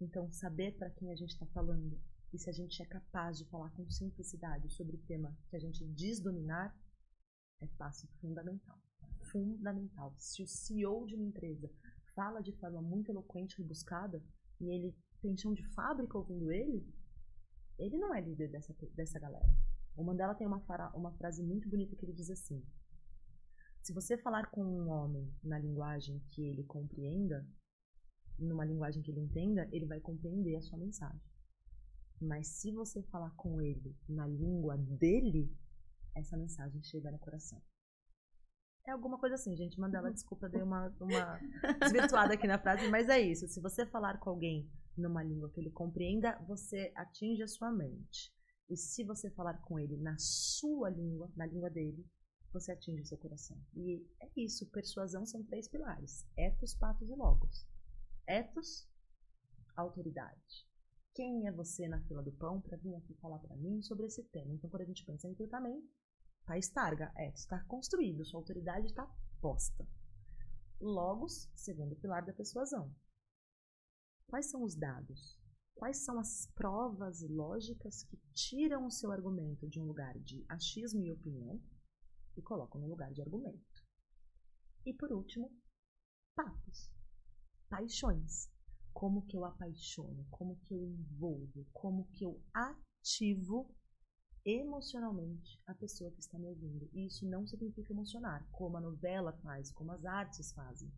[0.00, 2.00] Então, saber para quem a gente está falando
[2.32, 5.58] e se a gente é capaz de falar com simplicidade sobre o tema que a
[5.58, 6.72] gente diz dominar
[7.60, 8.80] é passo fundamental.
[9.32, 10.14] Fundamental.
[10.16, 11.68] Se o CEO de uma empresa
[12.14, 14.22] fala de forma muito eloquente e rebuscada
[14.60, 16.86] e ele tem chão de fábrica ouvindo ele,
[17.76, 19.67] ele não é líder dessa, dessa galera.
[19.98, 20.62] O Mandela tem uma,
[20.94, 22.64] uma frase muito bonita que ele diz assim:
[23.82, 27.44] Se você falar com um homem na linguagem que ele compreenda,
[28.38, 31.20] numa linguagem que ele entenda, ele vai compreender a sua mensagem.
[32.20, 35.52] Mas se você falar com ele na língua dele,
[36.14, 37.60] essa mensagem chega no coração.
[38.86, 39.80] É alguma coisa assim, gente.
[39.80, 41.40] Mandela, desculpa, dei uma, uma
[41.82, 43.48] desvirtuada aqui na frase, mas é isso.
[43.48, 48.32] Se você falar com alguém numa língua que ele compreenda, você atinge a sua mente.
[48.68, 52.06] E se você falar com ele na sua língua, na língua dele,
[52.52, 53.58] você atinge o seu coração.
[53.74, 54.66] E é isso.
[54.70, 57.66] Persuasão são três pilares: ethos, patos e logos.
[58.26, 58.88] Ethos,
[59.76, 60.66] autoridade.
[61.14, 64.22] Quem é você na fila do pão para vir aqui falar para mim sobre esse
[64.24, 64.54] tema?
[64.54, 65.88] Então, quando a gente pensa em recrutamento,
[66.44, 69.04] tá estarga, ethos está construído, sua autoridade está
[69.40, 69.86] posta.
[70.80, 72.94] Logos, segundo pilar da persuasão.
[74.28, 75.36] Quais são os dados?
[75.78, 81.04] Quais são as provas lógicas que tiram o seu argumento de um lugar de achismo
[81.04, 81.62] e opinião
[82.36, 83.86] e colocam no lugar de argumento?
[84.84, 85.56] E por último,
[86.34, 86.90] patos
[87.68, 88.50] paixões.
[88.92, 93.72] Como que eu apaixono, como que eu envolvo, como que eu cativo
[94.44, 96.90] emocionalmente a pessoa que está me ouvindo.
[96.92, 100.92] E isso não significa emocionar, como a novela faz, como as artes fazem,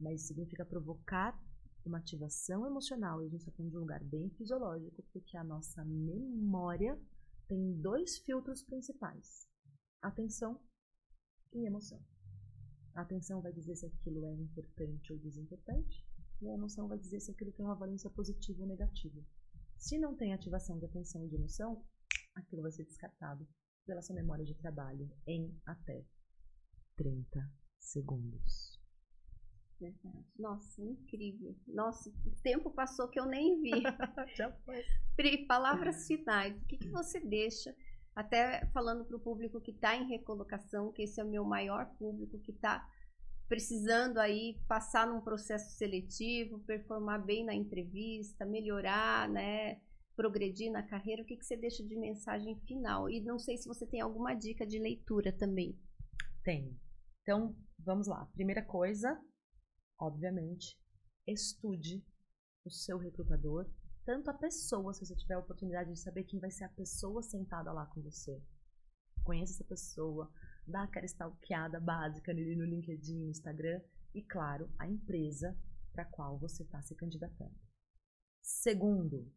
[0.00, 1.40] mas significa provocar
[1.84, 3.22] uma ativação emocional.
[3.22, 6.98] E a gente está falando de um lugar bem fisiológico, porque a nossa memória
[7.46, 9.48] tem dois filtros principais:
[10.00, 10.60] atenção
[11.52, 12.00] e emoção.
[12.94, 16.06] A atenção vai dizer se aquilo é importante ou desimportante,
[16.40, 19.20] e a emoção vai dizer se aquilo tem uma valência positiva ou negativa.
[19.76, 21.84] Se não tem ativação de atenção e de emoção,
[22.34, 23.46] aquilo vai ser descartado
[23.84, 26.04] pela sua memória de trabalho em até
[26.96, 28.83] 30 segundos.
[29.84, 30.24] Verdade.
[30.38, 31.54] Nossa, incrível.
[31.66, 33.70] Nossa, o tempo passou que eu nem vi.
[34.36, 34.84] Já foi.
[35.16, 36.56] Pri, palavras finais.
[36.56, 37.74] O que, que você deixa?
[38.14, 41.86] Até falando para o público que está em recolocação, que esse é o meu maior
[41.98, 42.86] público, que está
[43.48, 49.80] precisando aí passar num processo seletivo, performar bem na entrevista, melhorar, né?
[50.16, 53.10] progredir na carreira, o que, que você deixa de mensagem final?
[53.10, 55.78] E não sei se você tem alguma dica de leitura também.
[56.44, 56.76] Tenho.
[57.22, 58.26] Então, vamos lá.
[58.34, 59.20] Primeira coisa,
[59.98, 60.78] obviamente,
[61.26, 62.04] estude
[62.64, 63.70] o seu recrutador,
[64.04, 67.22] tanto a pessoa, se você tiver a oportunidade de saber quem vai ser a pessoa
[67.22, 68.42] sentada lá com você.
[69.22, 70.30] Conheça essa pessoa,
[70.66, 73.80] dá aquela stalkeada básica ali no LinkedIn, no Instagram
[74.14, 75.56] e, claro, a empresa
[75.92, 77.54] para qual você está se candidatando.
[78.42, 79.32] Segundo,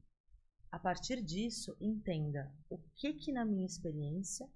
[0.70, 4.50] a partir disso, entenda o que que na minha experiência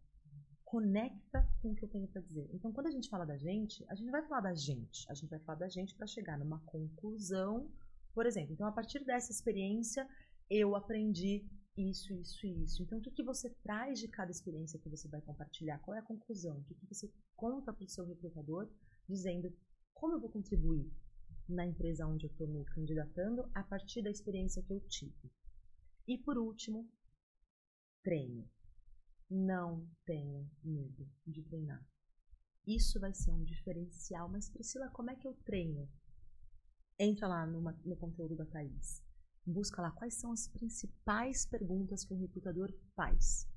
[0.72, 2.50] conecta com o que eu tenho para dizer.
[2.54, 5.06] Então, quando a gente fala da gente, a gente vai falar da gente.
[5.10, 7.70] A gente vai falar da gente para chegar numa conclusão,
[8.14, 8.54] por exemplo.
[8.54, 10.08] Então, a partir dessa experiência,
[10.50, 11.46] eu aprendi
[11.76, 12.82] isso, isso e isso.
[12.84, 15.78] Então, o que, que você traz de cada experiência que você vai compartilhar?
[15.80, 16.60] Qual é a conclusão?
[16.60, 18.70] O que, que você conta para o seu recrutador,
[19.10, 19.54] dizendo
[19.94, 20.90] como eu vou contribuir
[21.50, 25.30] na empresa onde eu estou me candidatando a partir da experiência que eu tive.
[26.08, 26.90] E por último,
[28.02, 28.50] treine.
[29.34, 31.82] Não tenha medo de treinar.
[32.68, 34.28] Isso vai ser um diferencial.
[34.28, 35.90] Mas, Priscila, como é que eu treino?
[37.00, 39.02] Entra lá no conteúdo da Thaís.
[39.46, 43.48] Busca lá quais são as principais perguntas que o recrutador faz.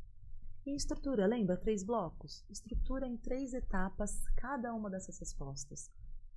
[0.64, 1.56] E estrutura, lembra?
[1.56, 2.44] Três blocos?
[2.48, 5.90] Estrutura em três etapas cada uma dessas respostas.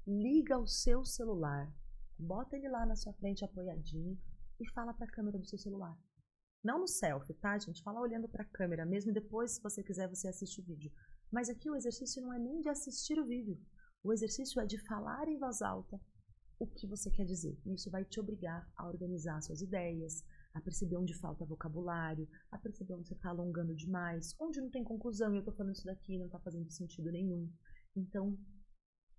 [0.07, 1.71] Liga o seu celular,
[2.17, 4.19] bota ele lá na sua frente apoiadinho
[4.59, 5.95] e fala para a câmera do seu celular.
[6.63, 7.83] Não no selfie, tá, gente?
[7.83, 9.13] Fala olhando para a câmera mesmo.
[9.13, 10.91] Depois, se você quiser, você assiste o vídeo.
[11.31, 13.59] Mas aqui o exercício não é nem de assistir o vídeo.
[14.03, 15.99] O exercício é de falar em voz alta
[16.59, 17.57] o que você quer dizer.
[17.65, 22.95] Isso vai te obrigar a organizar suas ideias, a perceber onde falta vocabulário, a perceber
[22.95, 26.15] onde você está alongando demais, onde não tem conclusão e eu estou falando isso daqui
[26.15, 27.51] e não está fazendo sentido nenhum.
[27.95, 28.37] Então,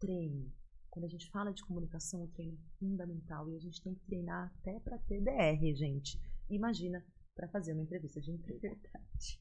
[0.01, 0.53] treine.
[0.91, 4.05] Quando a gente fala de comunicação, o treino é fundamental e a gente tem que
[4.05, 6.21] treinar até para ter DR, gente.
[6.51, 7.05] Imagina
[7.39, 8.61] para fazer uma entrevista de emprego.
[8.61, 9.41] Verdade.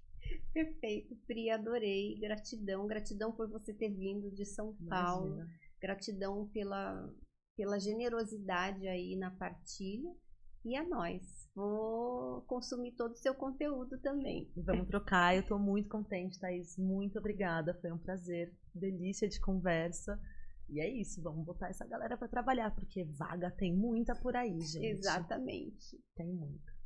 [0.53, 2.19] Perfeito, Pri, adorei.
[2.19, 5.33] Gratidão, gratidão por você ter vindo de São Paulo.
[5.33, 5.49] Imagina.
[5.81, 7.11] Gratidão pela,
[7.55, 10.13] pela generosidade aí na partilha.
[10.63, 11.49] E a nós.
[11.55, 14.51] Vou consumir todo o seu conteúdo também.
[14.55, 15.33] Vamos trocar.
[15.33, 16.77] Eu estou muito contente, Thaís.
[16.77, 17.73] Muito obrigada.
[17.81, 18.53] Foi um prazer.
[18.75, 20.21] Delícia de conversa.
[20.69, 24.59] E é isso, vamos botar essa galera para trabalhar, porque vaga tem muita por aí,
[24.59, 24.85] gente.
[24.85, 25.97] Exatamente.
[26.13, 26.76] Tem muita.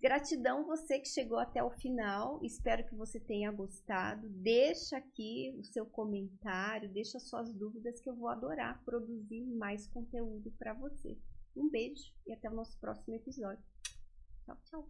[0.00, 2.38] Gratidão você que chegou até o final.
[2.44, 4.28] Espero que você tenha gostado.
[4.28, 10.52] Deixa aqui o seu comentário, deixa suas dúvidas que eu vou adorar produzir mais conteúdo
[10.58, 11.18] para você.
[11.56, 13.64] Um beijo e até o nosso próximo episódio.
[14.44, 14.88] Tchau, tchau.